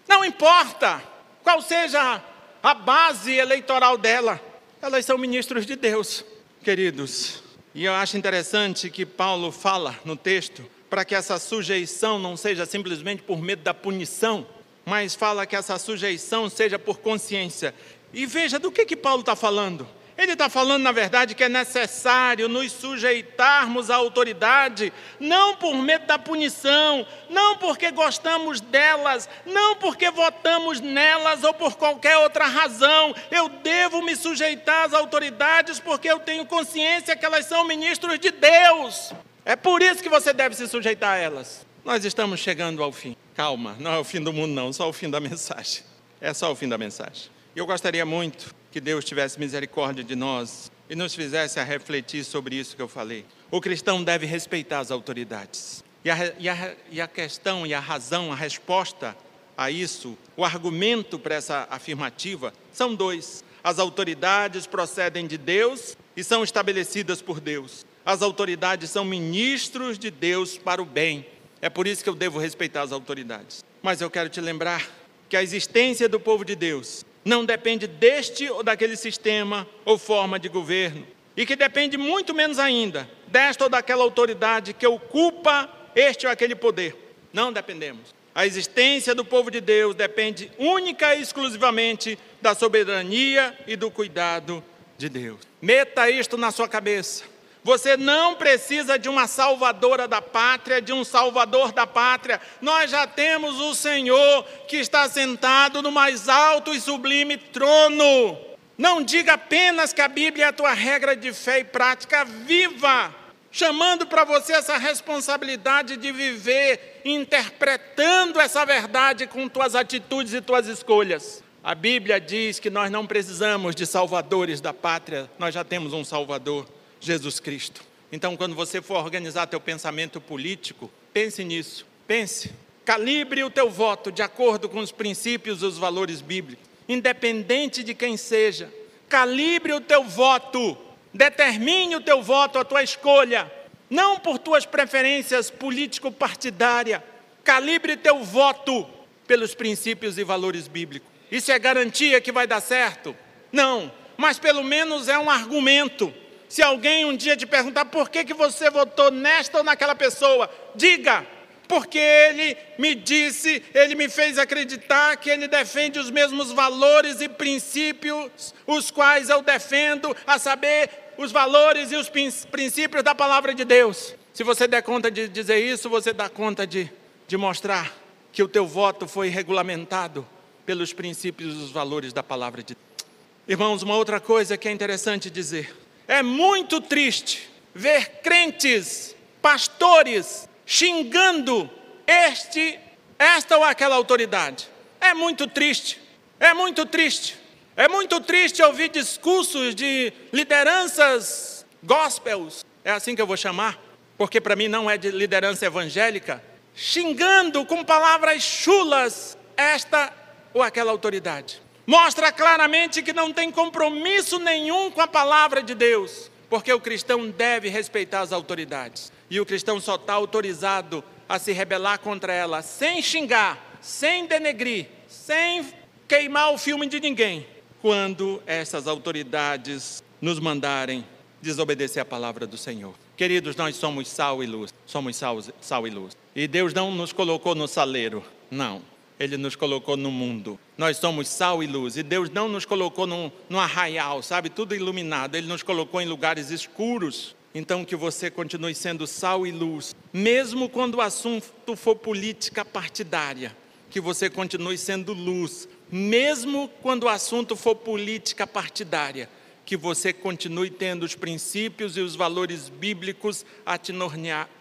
Não 0.08 0.24
importa 0.24 1.02
qual 1.44 1.60
seja 1.62 2.22
a 2.62 2.74
base 2.76 3.34
eleitoral 3.34 3.98
dela, 3.98 4.40
elas 4.80 5.04
são 5.04 5.18
ministros 5.18 5.66
de 5.66 5.76
Deus, 5.76 6.24
queridos. 6.64 7.44
E 7.74 7.84
eu 7.84 7.94
acho 7.94 8.18
interessante 8.18 8.90
que 8.90 9.06
Paulo 9.06 9.52
fala 9.52 10.00
no 10.06 10.16
texto 10.16 10.64
para 10.88 11.04
que 11.04 11.16
essa 11.16 11.40
sujeição 11.40 12.20
não 12.20 12.38
seja 12.38 12.68
simplesmente 12.68 13.24
por 13.24 13.42
medo 13.42 13.64
da 13.64 13.74
punição, 13.74 14.46
mas 14.86 15.16
fala 15.16 15.48
que 15.48 15.56
essa 15.56 15.80
sujeição 15.80 16.50
seja 16.50 16.78
por 16.78 17.00
consciência. 17.00 17.74
E 18.14 18.28
veja 18.28 18.60
do 18.60 18.72
que, 18.72 18.86
que 18.86 18.96
Paulo 18.96 19.22
está 19.22 19.36
falando. 19.36 19.88
Ele 20.18 20.32
está 20.32 20.48
falando, 20.48 20.84
na 20.84 20.94
verdade, 20.94 21.36
que 21.36 21.44
é 21.44 21.50
necessário 21.50 22.48
nos 22.48 22.72
sujeitarmos 22.72 23.90
à 23.90 23.96
autoridade, 23.96 24.94
não 25.20 25.58
por 25.58 25.76
medo 25.76 26.06
da 26.06 26.18
punição, 26.18 27.06
não 27.30 27.58
porque 27.58 27.92
gostamos 27.92 28.62
delas, 28.62 29.28
não 29.46 29.76
porque 29.76 30.10
votamos 30.10 30.80
nelas 30.80 31.44
ou 31.44 31.54
por 31.54 31.76
qualquer 31.76 32.18
outra 32.18 32.46
razão. 32.46 33.14
Eu 33.30 33.50
devo 33.50 34.02
me 34.02 34.16
sujeitar 34.16 34.86
às 34.86 34.94
autoridades 34.94 35.82
porque 35.82 36.10
eu 36.10 36.20
tenho 36.20 36.46
consciência 36.46 37.16
que 37.18 37.26
elas 37.26 37.46
são 37.46 37.68
ministros 37.68 38.18
de 38.18 38.32
Deus. 38.32 39.12
É 39.44 39.58
por 39.58 39.82
isso 39.82 40.02
que 40.02 40.10
você 40.10 40.32
deve 40.32 40.56
se 40.56 40.66
sujeitar 40.66 41.16
a 41.16 41.18
elas. 41.18 41.66
Nós 41.84 42.06
estamos 42.06 42.40
chegando 42.40 42.82
ao 42.82 42.92
fim. 42.94 43.18
Calma, 43.36 43.76
não 43.80 43.92
é 43.92 44.00
o 44.00 44.04
fim 44.06 44.22
do 44.22 44.32
mundo, 44.32 44.54
não, 44.54 44.72
só 44.72 44.88
o 44.88 44.94
fim 44.94 45.10
da 45.10 45.20
mensagem. 45.20 45.84
É 46.22 46.34
só 46.34 46.54
o 46.54 46.56
fim 46.56 46.70
da 46.70 46.78
mensagem. 46.78 47.30
Eu 47.54 47.66
gostaria 47.66 48.06
muito 48.06 48.55
que 48.76 48.82
Deus 48.82 49.06
tivesse 49.06 49.40
misericórdia 49.40 50.04
de 50.04 50.18
nós 50.18 50.70
e 50.90 50.98
nos 50.98 51.16
fizesse 51.16 51.62
a 51.62 51.64
refletir 51.64 52.26
sobre 52.26 52.58
isso 52.58 52.76
que 52.76 52.82
eu 52.82 52.90
falei. 52.90 53.26
O 53.50 53.62
cristão 53.62 54.04
deve 54.04 54.26
respeitar 54.26 54.80
as 54.80 54.92
autoridades. 54.92 55.82
E 56.04 56.12
a, 56.12 56.34
e 56.38 56.50
a, 56.50 56.76
e 56.92 57.00
a 57.00 57.08
questão 57.08 57.66
e 57.66 57.74
a 57.74 57.80
razão, 57.80 58.34
a 58.34 58.36
resposta 58.36 59.16
a 59.56 59.72
isso, 59.72 60.18
o 60.36 60.44
argumento 60.44 61.18
para 61.18 61.36
essa 61.36 61.66
afirmativa, 61.72 62.54
são 62.70 62.94
dois. 62.94 63.46
As 63.64 63.80
autoridades 63.80 64.68
procedem 64.68 65.26
de 65.26 65.38
Deus 65.38 65.96
e 66.14 66.22
são 66.22 66.44
estabelecidas 66.44 67.22
por 67.22 67.40
Deus. 67.40 67.86
As 68.06 68.22
autoridades 68.22 68.90
são 68.90 69.06
ministros 69.06 69.98
de 69.98 70.12
Deus 70.12 70.58
para 70.58 70.82
o 70.82 70.86
bem. 70.86 71.26
É 71.62 71.70
por 71.70 71.88
isso 71.88 72.04
que 72.04 72.10
eu 72.10 72.14
devo 72.14 72.40
respeitar 72.40 72.82
as 72.82 72.92
autoridades. 72.92 73.64
Mas 73.82 74.02
eu 74.02 74.10
quero 74.10 74.28
te 74.28 74.42
lembrar 74.42 74.86
que 75.30 75.38
a 75.38 75.42
existência 75.42 76.10
do 76.10 76.20
povo 76.20 76.44
de 76.44 76.58
Deus 76.58 77.06
não 77.26 77.44
depende 77.44 77.88
deste 77.88 78.48
ou 78.50 78.62
daquele 78.62 78.96
sistema 78.96 79.68
ou 79.84 79.98
forma 79.98 80.40
de 80.40 80.48
governo, 80.48 81.06
e 81.36 81.46
que 81.46 81.56
depende 81.56 81.98
muito 81.98 82.34
menos 82.34 82.60
ainda 82.60 83.10
desta 83.28 83.64
ou 83.64 83.70
daquela 83.70 84.04
autoridade 84.04 84.74
que 84.74 84.86
ocupa 84.86 85.70
este 85.96 86.28
ou 86.28 86.32
aquele 86.32 86.56
poder. 86.56 86.96
Não 87.34 87.52
dependemos. 87.52 88.14
A 88.34 88.46
existência 88.46 89.16
do 89.16 89.26
povo 89.26 89.50
de 89.50 89.60
Deus 89.60 89.96
depende 89.96 90.52
única 90.58 91.16
e 91.16 91.22
exclusivamente 91.22 92.18
da 92.42 92.54
soberania 92.54 93.58
e 93.66 93.76
do 93.76 93.90
cuidado 93.90 94.64
de 94.98 95.10
Deus. 95.10 95.40
Meta 95.62 96.10
isto 96.10 96.38
na 96.38 96.52
sua 96.52 96.68
cabeça. 96.68 97.24
Você 97.66 97.98
não 97.98 98.36
precisa 98.36 98.96
de 99.00 99.10
uma 99.10 99.26
salvadora 99.26 100.08
da 100.08 100.22
pátria, 100.22 100.80
de 100.80 100.94
um 100.94 101.04
salvador 101.04 101.72
da 101.72 101.88
pátria. 101.88 102.40
Nós 102.62 102.92
já 102.92 103.08
temos 103.08 103.60
o 103.60 103.74
Senhor 103.74 104.44
que 104.68 104.78
está 104.78 105.10
sentado 105.10 105.82
no 105.82 105.92
mais 105.92 106.30
alto 106.30 106.76
e 106.76 106.80
sublime 106.80 107.38
trono. 107.38 108.38
Não 108.78 109.02
diga 109.02 109.34
apenas 109.34 109.92
que 109.92 110.02
a 110.02 110.08
Bíblia 110.08 110.46
é 110.46 110.48
a 110.50 110.54
tua 110.54 110.74
regra 110.74 111.16
de 111.16 111.34
fé 111.34 111.62
e 111.62 111.64
prática, 111.64 112.24
viva, 112.24 113.12
chamando 113.52 114.06
para 114.06 114.24
você 114.24 114.54
essa 114.54 114.78
responsabilidade 114.78 115.98
de 115.98 116.12
viver 116.12 117.02
interpretando 117.04 118.40
essa 118.40 118.64
verdade 118.64 119.26
com 119.26 119.50
tuas 119.50 119.74
atitudes 119.74 120.36
e 120.36 120.42
tuas 120.42 120.68
escolhas. 120.68 121.44
A 121.64 121.74
Bíblia 121.74 122.22
diz 122.22 122.60
que 122.60 122.70
nós 122.70 122.92
não 122.92 123.08
precisamos 123.08 123.74
de 123.74 123.88
salvadores 123.88 124.62
da 124.62 124.72
pátria, 124.72 125.28
nós 125.40 125.52
já 125.52 125.64
temos 125.64 125.94
um 125.94 126.06
Salvador. 126.06 126.68
Jesus 127.00 127.40
Cristo. 127.40 127.82
Então, 128.12 128.38
quando 128.38 128.56
você 128.56 128.82
for 128.82 128.98
organizar 128.98 129.48
teu 129.48 129.60
pensamento 129.60 130.22
político, 130.22 130.90
pense 131.12 131.44
nisso. 131.44 131.86
Pense. 132.08 132.52
Calibre 132.86 133.44
o 133.44 133.50
teu 133.50 133.70
voto 133.70 134.12
de 134.12 134.22
acordo 134.22 134.70
com 134.70 134.80
os 134.80 134.92
princípios 134.92 135.62
e 135.62 135.66
os 135.66 135.78
valores 135.78 136.22
bíblicos, 136.22 136.66
independente 136.88 137.84
de 137.84 137.94
quem 137.94 138.16
seja. 138.16 138.72
Calibre 139.10 139.74
o 139.74 139.82
teu 139.82 140.04
voto. 140.04 140.78
Determine 141.14 141.96
o 141.96 142.02
teu 142.02 142.22
voto, 142.22 142.60
a 142.60 142.66
tua 142.66 142.84
escolha, 142.84 143.50
não 143.90 144.20
por 144.20 144.38
tuas 144.38 144.66
preferências 144.66 145.50
político-partidárias. 145.50 147.02
Calibre 147.44 147.96
teu 147.96 148.24
voto 148.24 148.86
pelos 149.26 149.56
princípios 149.56 150.18
e 150.18 150.24
valores 150.24 150.68
bíblicos. 150.68 151.08
Isso 151.32 151.52
é 151.52 151.58
garantia 151.58 152.20
que 152.20 152.32
vai 152.32 152.46
dar 152.46 152.62
certo? 152.62 153.16
Não, 153.52 153.92
mas 154.18 154.38
pelo 154.38 154.64
menos 154.64 155.08
é 155.08 155.18
um 155.18 155.30
argumento. 155.30 156.14
Se 156.56 156.64
alguém 156.64 157.04
um 157.04 157.18
dia 157.18 157.36
te 157.36 157.46
perguntar 157.46 157.84
por 157.84 158.08
que, 158.08 158.24
que 158.24 158.34
você 158.34 158.70
votou 158.70 159.12
nesta 159.12 159.58
ou 159.58 159.64
naquela 159.66 159.94
pessoa, 159.94 160.50
diga, 160.74 161.28
porque 161.68 161.98
ele 161.98 162.56
me 162.80 162.96
disse, 162.96 163.62
ele 163.74 163.94
me 163.94 164.08
fez 164.08 164.40
acreditar 164.40 165.18
que 165.18 165.30
ele 165.30 165.50
defende 165.50 166.00
os 166.00 166.10
mesmos 166.10 166.54
valores 166.54 167.20
e 167.20 167.28
princípios, 167.28 168.56
os 168.66 168.90
quais 168.90 169.28
eu 169.28 169.42
defendo, 169.42 170.16
a 170.26 170.40
saber, 170.40 170.90
os 171.18 171.30
valores 171.30 171.92
e 171.92 171.98
os 171.98 172.10
princípios 172.10 173.04
da 173.04 173.14
palavra 173.14 173.54
de 173.54 173.66
Deus. 173.66 174.16
Se 174.34 174.42
você 174.42 174.66
der 174.66 174.82
conta 174.82 175.12
de 175.12 175.28
dizer 175.28 175.58
isso, 175.58 175.90
você 175.90 176.14
dá 176.14 176.30
conta 176.30 176.66
de, 176.66 176.90
de 177.28 177.36
mostrar 177.36 177.94
que 178.32 178.42
o 178.42 178.48
teu 178.48 178.66
voto 178.66 179.10
foi 179.10 179.28
regulamentado 179.28 180.26
pelos 180.66 180.94
princípios 180.94 181.54
e 181.54 181.58
os 181.58 181.72
valores 181.72 182.14
da 182.14 182.24
palavra 182.24 182.64
de 182.64 182.76
Deus. 182.76 183.10
Irmãos, 183.46 183.84
uma 183.84 183.98
outra 183.98 184.22
coisa 184.22 184.56
que 184.56 184.70
é 184.70 184.72
interessante 184.72 185.30
dizer: 185.30 185.85
é 186.08 186.22
muito 186.22 186.80
triste 186.82 187.50
ver 187.74 188.22
crentes, 188.22 189.16
pastores, 189.42 190.48
xingando 190.66 191.70
este, 192.08 192.80
esta 193.18 193.58
ou 193.58 193.64
aquela 193.64 193.96
autoridade. 193.96 194.68
É 195.00 195.14
muito 195.14 195.48
triste, 195.48 196.02
é 196.40 196.54
muito 196.54 196.86
triste. 196.86 197.46
É 197.78 197.90
muito 197.90 198.22
triste 198.22 198.64
ouvir 198.64 198.88
discursos 198.88 199.76
de 199.76 200.14
lideranças 200.32 201.66
gospels, 201.84 202.66
é 202.86 202.92
assim 202.92 203.14
que 203.14 203.22
eu 203.22 203.28
vou 203.28 203.36
chamar, 203.36 203.78
porque 204.18 204.40
para 204.40 204.56
mim 204.56 204.70
não 204.70 204.90
é 204.90 204.98
de 204.98 205.12
liderança 205.12 205.66
evangélica, 205.66 206.42
xingando 206.74 207.66
com 207.66 207.84
palavras 207.84 208.42
chulas 208.42 209.38
esta 209.58 210.12
ou 210.54 210.64
aquela 210.64 210.90
autoridade. 210.90 211.62
Mostra 211.88 212.32
claramente 212.32 213.04
que 213.04 213.14
não 213.14 213.32
tem 213.32 213.52
compromisso 213.52 214.40
nenhum 214.40 214.90
com 214.90 215.02
a 215.02 215.08
palavra 215.08 215.62
de 215.62 215.76
Deus, 215.76 216.32
porque 216.50 216.74
o 216.74 216.80
cristão 216.80 217.30
deve 217.30 217.70
respeitar 217.70 218.22
as 218.22 218.32
autoridades. 218.32 219.12
E 219.30 219.40
o 219.40 219.46
cristão 219.46 219.80
só 219.80 219.96
está 219.96 220.14
autorizado 220.14 221.04
a 221.30 221.38
se 221.38 221.52
rebelar 221.52 222.00
contra 222.00 222.34
ela 222.34 222.62
sem 222.62 223.02
xingar, 223.02 223.78
sem 223.82 224.26
denegrir, 224.26 224.88
sem 225.08 225.66
queimar 226.08 226.54
o 226.54 226.58
filme 226.58 226.88
de 226.88 227.00
ninguém, 227.00 227.46
quando 227.82 228.42
essas 228.46 228.88
autoridades 228.88 230.04
nos 230.22 230.40
mandarem 230.40 231.06
desobedecer 231.42 232.02
a 232.02 232.06
palavra 232.06 232.48
do 232.48 232.58
Senhor. 232.58 232.96
Queridos, 233.16 233.56
nós 233.56 233.76
somos 233.76 234.08
sal 234.08 234.44
e 234.44 234.48
luz, 234.48 234.74
somos 234.86 235.16
sal, 235.16 235.40
sal 235.62 235.88
e 235.88 235.92
luz. 235.92 236.18
E 236.36 236.48
Deus 236.48 236.74
não 236.74 236.92
nos 236.92 237.14
colocou 237.14 237.54
no 237.54 237.68
saleiro, 237.68 238.24
não. 238.50 238.82
Ele 239.20 239.38
nos 239.38 239.56
colocou 239.56 239.96
no 239.96 240.12
mundo. 240.12 240.60
Nós 240.78 240.98
somos 240.98 241.28
sal 241.28 241.64
e 241.64 241.68
luz. 241.68 241.96
E 241.98 242.04
Deus 242.04 242.30
não 242.30 242.50
nos 242.50 242.66
colocou 242.66 243.08
num, 243.08 243.32
num 243.50 243.60
arraial, 243.60 244.22
sabe? 244.22 244.50
Tudo 244.50 244.76
iluminado. 244.76 245.36
Ele 245.36 245.48
nos 245.48 245.64
colocou 245.64 246.02
em 246.02 246.06
lugares 246.06 246.50
escuros 246.50 247.36
então, 247.56 247.86
que 247.86 247.96
você 247.96 248.30
continue 248.30 248.76
sendo 248.76 249.08
sal 249.08 249.48
e 249.48 249.52
luz, 249.52 249.96
mesmo 250.12 250.68
quando 250.68 250.96
o 250.96 251.02
assunto 251.02 251.78
for 251.78 251.96
política 251.96 252.66
partidária. 252.66 253.56
Que 253.90 254.02
você 254.02 254.30
continue 254.30 254.78
sendo 254.78 255.14
luz, 255.14 255.70
mesmo 255.90 256.70
quando 256.82 257.04
o 257.04 257.10
assunto 257.10 257.56
for 257.56 257.74
política 257.74 258.46
partidária. 258.46 259.30
Que 259.66 259.78
você 259.78 260.12
continue 260.12 260.70
tendo 260.70 261.04
os 261.04 261.16
princípios 261.16 261.96
e 261.96 262.02
os 262.02 262.14
valores 262.14 262.68
bíblicos 262.68 263.46
a 263.66 263.78
te, 263.78 263.94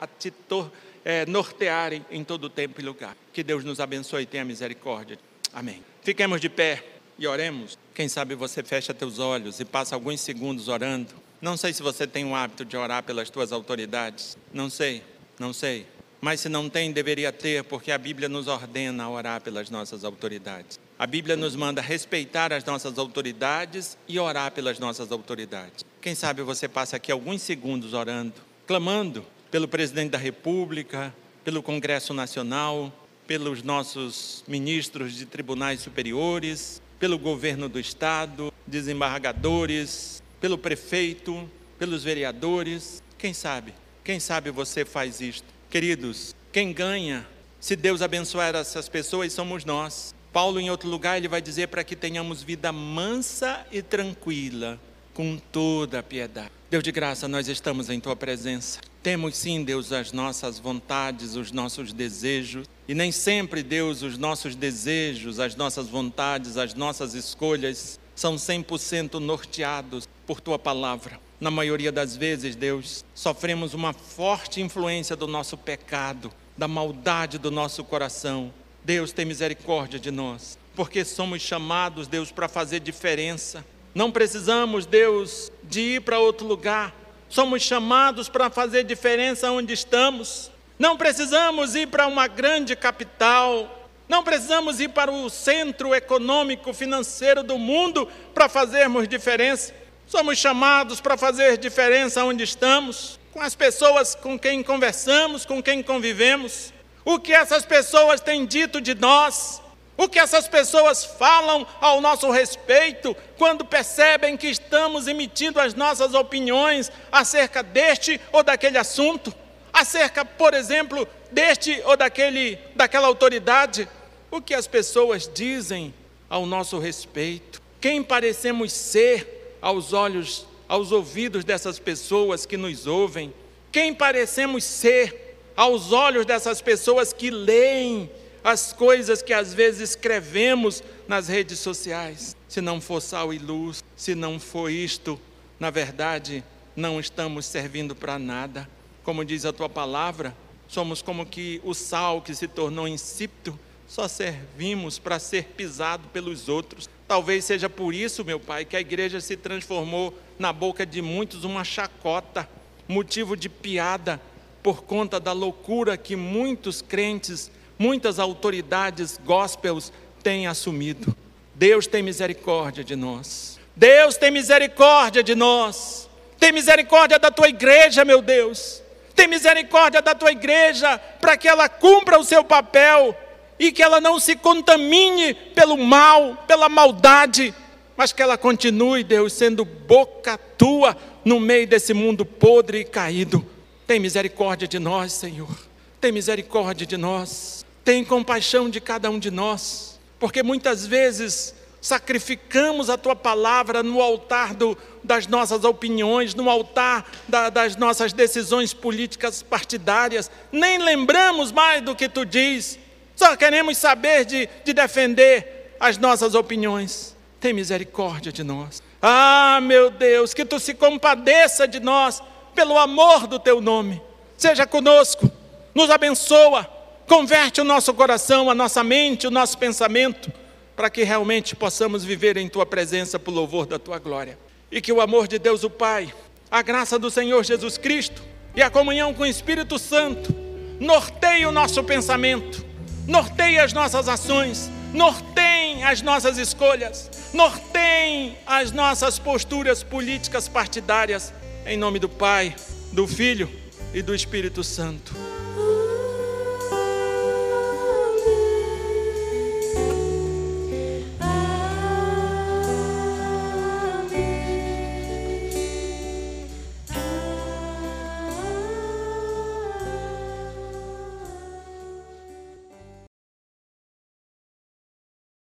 a 0.01 0.07
te 0.07 0.31
tor, 0.31 0.71
é, 1.05 1.27
nortearem 1.27 2.05
em 2.11 2.25
todo 2.25 2.49
tempo 2.49 2.81
e 2.81 2.85
lugar. 2.85 3.17
Que 3.33 3.43
Deus 3.43 3.65
nos 3.65 3.81
abençoe 3.81 4.23
e 4.23 4.27
tenha 4.27 4.45
misericórdia. 4.45 5.19
Amém. 5.53 5.83
Fiquemos 6.03 6.41
de 6.41 6.49
pé 6.49 6.85
e 7.19 7.27
oremos. 7.27 7.79
Quem 7.95 8.09
sabe 8.09 8.35
você 8.35 8.63
fecha 8.63 8.95
teus 8.95 9.19
olhos 9.19 9.61
e 9.61 9.65
passa 9.65 9.95
alguns 9.95 10.21
segundos 10.21 10.69
orando 10.69 11.25
não 11.45 11.59
sei 11.59 11.75
se 11.75 11.83
você 11.83 12.07
tem 12.07 12.25
o 12.25 12.35
hábito 12.35 12.65
de 12.65 12.75
orar 12.75 13.03
pelas 13.03 13.29
tuas 13.29 13.53
autoridades. 13.53 14.35
Não 14.51 14.71
sei, 14.71 15.03
não 15.39 15.53
sei. 15.53 15.87
Mas 16.19 16.41
se 16.41 16.49
não 16.49 16.71
tem, 16.71 16.91
deveria 16.91 17.31
ter, 17.31 17.63
porque 17.65 17.93
a 17.93 17.99
Bíblia 17.99 18.31
nos 18.31 18.49
ordena 18.49 19.05
a 19.05 19.11
orar 19.11 19.43
pelas 19.43 19.69
nossas 19.69 20.05
autoridades. 20.05 20.81
A 20.99 21.07
Bíblia 21.07 21.37
nos 21.37 21.55
manda 21.55 21.83
respeitar 21.83 22.51
as 22.51 22.65
nossas 22.65 22.99
autoridades 22.99 23.99
e 24.09 24.19
orar 24.19 24.53
pelas 24.53 24.79
nossas 24.79 25.13
autoridades. 25.13 25.85
Quem 26.01 26.15
sabe 26.15 26.41
você 26.41 26.67
passa 26.67 26.97
aqui 26.97 27.13
alguns 27.13 27.43
segundos 27.43 27.93
orando, 27.93 28.41
clamando 28.67 29.27
pelo 29.55 29.69
presidente 29.69 30.11
da 30.11 30.19
República, 30.19 31.15
pelo 31.45 31.63
Congresso 31.63 32.13
Nacional, 32.13 32.93
pelos 33.25 33.63
nossos 33.63 34.43
ministros 34.49 35.15
de 35.15 35.27
tribunais 35.27 35.81
superiores, 35.81 36.83
pelo 36.99 37.17
governo 37.17 37.69
do 37.69 37.79
Estado, 37.79 38.53
desembargadores, 38.67 40.21
pelo 40.41 40.59
prefeito, 40.59 41.49
pelos 41.79 42.03
vereadores. 42.03 43.01
Quem 43.17 43.33
sabe? 43.33 43.73
Quem 44.03 44.19
sabe 44.19 44.51
você 44.51 44.85
faz 44.85 45.21
isto? 45.21 45.47
Queridos, 45.71 46.35
quem 46.51 46.73
ganha, 46.73 47.25
se 47.61 47.77
Deus 47.77 48.03
abençoar 48.03 48.57
essas 48.57 48.89
pessoas, 48.89 49.33
somos 49.33 49.65
nós. 49.65 50.13
Paulo, 50.33 50.59
em 50.59 50.69
outro 50.69 50.89
lugar, 50.89 51.17
ele 51.17 51.29
vai 51.29 51.41
dizer 51.41 51.69
para 51.69 51.85
que 51.85 51.95
tenhamos 51.95 52.43
vida 52.43 52.73
mansa 52.73 53.65
e 53.71 53.81
tranquila, 53.83 54.81
com 55.13 55.39
toda 55.53 56.01
a 56.01 56.03
piedade. 56.03 56.51
Deus 56.69 56.83
de 56.83 56.91
graça, 56.91 57.29
nós 57.29 57.47
estamos 57.47 57.89
em 57.89 58.01
tua 58.01 58.17
presença. 58.17 58.81
Temos 59.05 59.37
sim, 59.37 59.63
Deus, 59.63 59.93
as 59.93 60.13
nossas 60.13 60.59
vontades, 60.59 61.37
os 61.37 61.53
nossos 61.53 61.93
desejos. 61.93 62.67
E 62.89 62.95
nem 62.95 63.13
sempre, 63.13 63.63
Deus, 63.63 64.01
os 64.01 64.17
nossos 64.17 64.57
desejos, 64.57 65.39
as 65.39 65.55
nossas 65.55 65.89
vontades, 65.89 66.57
as 66.57 66.73
nossas 66.73 67.13
escolhas 67.13 68.01
são 68.15 68.37
100% 68.37 69.19
norteados 69.21 70.09
por 70.27 70.41
tua 70.41 70.59
palavra. 70.59 71.21
Na 71.39 71.51
maioria 71.51 71.93
das 71.93 72.17
vezes, 72.17 72.57
Deus, 72.57 73.05
sofremos 73.15 73.75
uma 73.75 73.93
forte 73.93 74.63
influência 74.63 75.15
do 75.15 75.27
nosso 75.27 75.59
pecado, 75.59 76.33
da 76.57 76.67
maldade 76.67 77.37
do 77.37 77.51
nosso 77.51 77.85
coração. 77.85 78.55
Deus, 78.83 79.13
tem 79.13 79.27
misericórdia 79.27 80.01
de 80.01 80.11
nós, 80.11 80.59
porque 80.75 81.05
somos 81.05 81.43
chamados, 81.43 82.09
Deus, 82.09 82.33
para 82.33 82.49
fazer 82.49 82.81
diferença. 82.81 83.67
Não 83.95 84.11
precisamos, 84.11 84.87
Deus, 84.87 85.53
de 85.63 85.81
ir 85.97 86.01
para 86.01 86.19
outro 86.19 86.47
lugar. 86.47 87.04
Somos 87.29 87.63
chamados 87.63 88.29
para 88.29 88.51
fazer 88.51 88.85
diferença 88.85 89.51
onde 89.51 89.73
estamos. 89.73 90.51
Não 90.79 90.97
precisamos 90.97 91.75
ir 91.75 91.89
para 91.89 92.07
uma 92.07 92.27
grande 92.27 92.75
capital, 92.75 93.89
não 94.09 94.23
precisamos 94.23 94.81
ir 94.81 94.89
para 94.91 95.11
o 95.11 95.31
centro 95.31 95.95
econômico, 95.95 96.75
financeiro 96.75 97.43
do 97.43 97.59
mundo 97.59 98.09
para 98.35 98.49
fazermos 98.49 99.09
diferença. 99.09 99.73
Somos 100.07 100.39
chamados 100.39 101.01
para 101.01 101.17
fazer 101.17 101.57
diferença 101.57 102.25
onde 102.25 102.45
estamos, 102.45 103.19
com 103.33 103.41
as 103.41 103.55
pessoas 103.55 104.15
com 104.15 104.39
quem 104.39 104.63
conversamos, 104.63 105.47
com 105.47 105.63
quem 105.63 105.83
convivemos. 105.83 106.73
O 107.05 107.19
que 107.19 107.33
essas 107.33 107.65
pessoas 107.65 108.21
têm 108.21 108.45
dito 108.45 108.81
de 108.81 108.95
nós, 108.95 109.63
o 109.97 110.09
que 110.09 110.19
essas 110.19 110.49
pessoas 110.49 111.05
falam 111.05 111.67
ao 111.81 112.01
nosso 112.01 112.31
respeito 112.31 113.17
quando 113.39 113.65
percebem 113.65 114.37
que 114.37 114.49
estamos 114.49 115.07
emitindo 115.07 115.61
as 115.61 115.75
nossas 115.75 116.15
opiniões 116.15 116.91
acerca 117.13 117.63
deste 117.63 118.21
ou 118.33 118.43
daquele 118.43 118.77
assunto, 118.77 119.33
acerca, 119.73 120.25
por 120.25 120.53
exemplo, 120.53 121.07
deste 121.31 121.81
ou 121.85 121.97
daquele, 121.97 122.59
daquela 122.75 123.07
autoridade, 123.07 123.89
o 124.31 124.41
que 124.41 124.55
as 124.55 124.67
pessoas 124.67 125.31
dizem 125.33 125.95
ao 126.29 126.45
nosso 126.45 126.79
respeito, 126.79 127.63
quem 127.81 128.03
parecemos 128.03 128.73
ser 128.73 129.57
aos 129.63 129.93
olhos, 129.93 130.47
aos 130.67 130.91
ouvidos 130.91 131.45
dessas 131.45 131.79
pessoas 131.79 132.45
que 132.45 132.57
nos 132.57 132.87
ouvem, 132.87 133.33
quem 133.71 133.95
parecemos 133.95 134.65
ser 134.65 135.39
aos 135.57 135.93
olhos 135.93 136.27
dessas 136.27 136.61
pessoas 136.61 137.13
que 137.13 137.31
leem 137.31 138.11
as 138.45 138.73
coisas 138.73 139.23
que 139.23 139.33
às 139.33 139.53
vezes 139.53 139.91
escrevemos 139.91 140.85
nas 141.09 141.27
redes 141.27 141.59
sociais. 141.59 142.37
Se 142.47 142.61
não 142.61 142.81
for 142.81 143.01
sal 143.01 143.33
e 143.33 143.39
luz, 143.39 143.83
se 143.97 144.15
não 144.15 144.39
for 144.39 144.71
isto, 144.71 145.19
na 145.59 145.71
verdade, 145.71 146.45
não 146.77 147.01
estamos 147.01 147.47
servindo 147.47 147.97
para 147.97 148.19
nada. 148.19 148.69
Como 149.03 149.25
diz 149.25 149.45
a 149.45 149.53
tua 149.53 149.69
palavra, 149.69 150.35
Somos 150.69 151.03
como 151.03 151.27
que 151.27 151.61
o 151.63 151.75
sal 151.75 152.23
que 152.23 152.35
se 152.35 152.49
tornou 152.49 152.89
insípido, 152.89 153.59
só 153.87 154.09
servimos 154.09 154.99
para 154.99 155.19
ser 155.19 155.45
pisado 155.57 156.09
pelos 156.09 156.49
outros. 156.49 156.89
Talvez 157.07 157.45
seja 157.45 157.69
por 157.69 157.95
isso, 157.95 158.25
meu 158.25 158.41
Pai, 158.41 158.65
que 158.65 158.77
a 158.77 158.81
igreja 158.81 159.21
se 159.21 159.37
transformou 159.37 160.19
na 160.39 160.53
boca 160.53 160.87
de 160.87 161.03
muitos 161.03 161.45
uma 161.45 161.63
chacota, 161.65 162.49
motivo 162.89 163.37
de 163.37 163.49
piada, 163.49 164.21
por 164.63 164.83
conta 164.83 165.21
da 165.21 165.33
loucura 165.33 165.97
que 165.97 166.17
muitos 166.17 166.81
crentes, 166.81 167.51
muitas 167.79 168.19
autoridades 168.19 169.19
gospels 169.25 169.93
têm 170.23 170.47
assumido. 170.47 171.15
Deus 171.55 171.87
tem 171.87 172.03
misericórdia 172.03 172.83
de 172.83 172.97
nós. 172.97 173.59
Deus 173.77 174.17
tem 174.17 174.31
misericórdia 174.31 175.23
de 175.23 175.35
nós. 175.35 176.09
Tem 176.39 176.53
misericórdia 176.53 177.19
da 177.19 177.31
tua 177.31 177.49
igreja, 177.49 178.05
meu 178.05 178.21
Deus. 178.21 178.83
Tem 179.15 179.29
misericórdia 179.29 180.03
da 180.03 180.15
tua 180.15 180.33
igreja 180.33 180.99
para 181.21 181.37
que 181.37 181.47
ela 181.47 181.69
cumpra 181.69 182.19
o 182.19 182.25
seu 182.25 182.43
papel 182.45 183.17
e 183.59 183.71
que 183.71 183.83
ela 183.83 184.01
não 184.01 184.19
se 184.19 184.35
contamine 184.35 185.35
pelo 185.35 185.77
mal, 185.77 186.37
pela 186.47 186.69
maldade 186.69 187.55
mas 187.97 188.13
que 188.13 188.23
ela 188.23 188.37
continue, 188.37 189.05
Deus, 189.05 189.33
sendo 189.33 189.65
boca 189.65 190.37
tua 190.37 190.97
no 191.25 191.39
meio 191.39 191.67
desse 191.67 191.95
mundo 191.95 192.25
podre 192.25 192.81
e 192.81 192.85
caído. 192.85 193.45
Tem 193.87 194.01
misericórdia 194.01 194.67
de 194.67 194.79
nós, 194.79 195.13
Senhor. 195.13 195.55
Tem 196.01 196.11
misericórdia 196.11 196.87
de 196.87 196.97
nós. 196.97 197.64
Tem 197.85 198.05
compaixão 198.05 198.71
de 198.71 198.81
cada 198.81 199.11
um 199.11 199.19
de 199.19 199.31
nós, 199.31 200.01
porque 200.19 200.43
muitas 200.43 200.87
vezes 200.87 201.55
sacrificamos 201.81 202.89
a 202.89 202.97
tua 202.97 203.15
palavra 203.15 203.83
no 203.83 204.01
altar 204.01 204.55
do, 204.55 204.77
das 205.03 205.27
nossas 205.27 205.65
opiniões, 205.65 206.35
no 206.35 206.49
altar 206.49 207.05
da, 207.29 207.51
das 207.51 207.77
nossas 207.77 208.15
decisões 208.15 208.73
políticas 208.73 209.43
partidárias, 209.43 210.31
nem 210.51 210.79
lembramos 210.79 211.53
mais 211.53 211.83
do 211.83 211.95
que 211.95 212.09
tu 212.09 212.25
diz, 212.25 212.79
só 213.15 213.37
queremos 213.37 213.77
saber 213.77 214.25
de, 214.25 214.49
de 214.65 214.73
defender 214.73 215.77
as 215.79 215.99
nossas 215.99 216.35
opiniões. 216.35 217.15
Tem 217.39 217.53
misericórdia 217.53 218.33
de 218.33 218.43
nós. 218.43 218.83
Ah, 219.03 219.61
meu 219.63 219.91
Deus, 219.91 220.33
que 220.33 220.47
tu 220.47 220.59
se 220.59 220.73
compadeça 220.73 221.69
de 221.69 221.81
nós, 221.81 222.23
pelo 222.55 222.79
amor 222.79 223.27
do 223.27 223.39
teu 223.39 223.61
nome. 223.61 224.01
Seja 224.39 224.67
conosco, 224.67 225.31
nos 225.75 225.91
abençoa, 225.91 226.67
converte 227.07 227.61
o 227.61 227.65
nosso 227.65 227.93
coração, 227.95 228.51
a 228.51 228.55
nossa 228.55 228.83
mente, 228.83 229.27
o 229.27 229.31
nosso 229.31 229.59
pensamento 229.59 230.33
para 230.77 230.91
que 230.91 231.05
realmente 231.05 231.55
possamos 231.55 232.05
viver 232.05 232.37
em 232.37 232.49
tua 232.49 232.67
presença 232.67 233.19
por 233.19 233.33
louvor 233.33 233.67
da 233.67 233.79
tua 233.79 233.99
glória. 233.99 234.39
E 234.71 234.81
que 234.81 234.93
o 234.93 235.01
amor 235.01 235.29
de 235.29 235.39
Deus 235.39 235.63
o 235.63 235.71
Pai, 235.71 236.13
a 236.51 236.63
graça 236.63 236.99
do 236.99 237.11
Senhor 237.11 237.45
Jesus 237.45 237.79
Cristo 237.79 238.23
e 238.57 238.63
a 238.63 238.71
comunhão 238.71 239.15
com 239.15 239.23
o 239.23 239.27
Espírito 239.27 239.79
Santo 239.79 240.35
norteiem 240.81 241.47
o 241.47 241.53
nosso 241.53 241.83
pensamento, 241.85 242.65
norteiem 243.07 243.59
as 243.59 243.73
nossas 243.73 244.09
ações, 244.09 244.71
norteiem 244.93 245.85
as 245.85 246.03
nossas 246.03 246.39
escolhas, 246.39 247.11
norteiem 247.33 248.37
as 248.45 248.73
nossas 248.73 249.19
posturas 249.19 249.83
políticas 249.83 250.49
partidárias, 250.49 251.33
em 251.65 251.77
nome 251.77 252.01
do 252.01 252.09
Pai, 252.09 252.55
do 252.93 253.07
Filho 253.07 253.49
e 253.93 254.03
do 254.03 254.15
Espírito 254.15 254.65
Santo. 254.65 255.34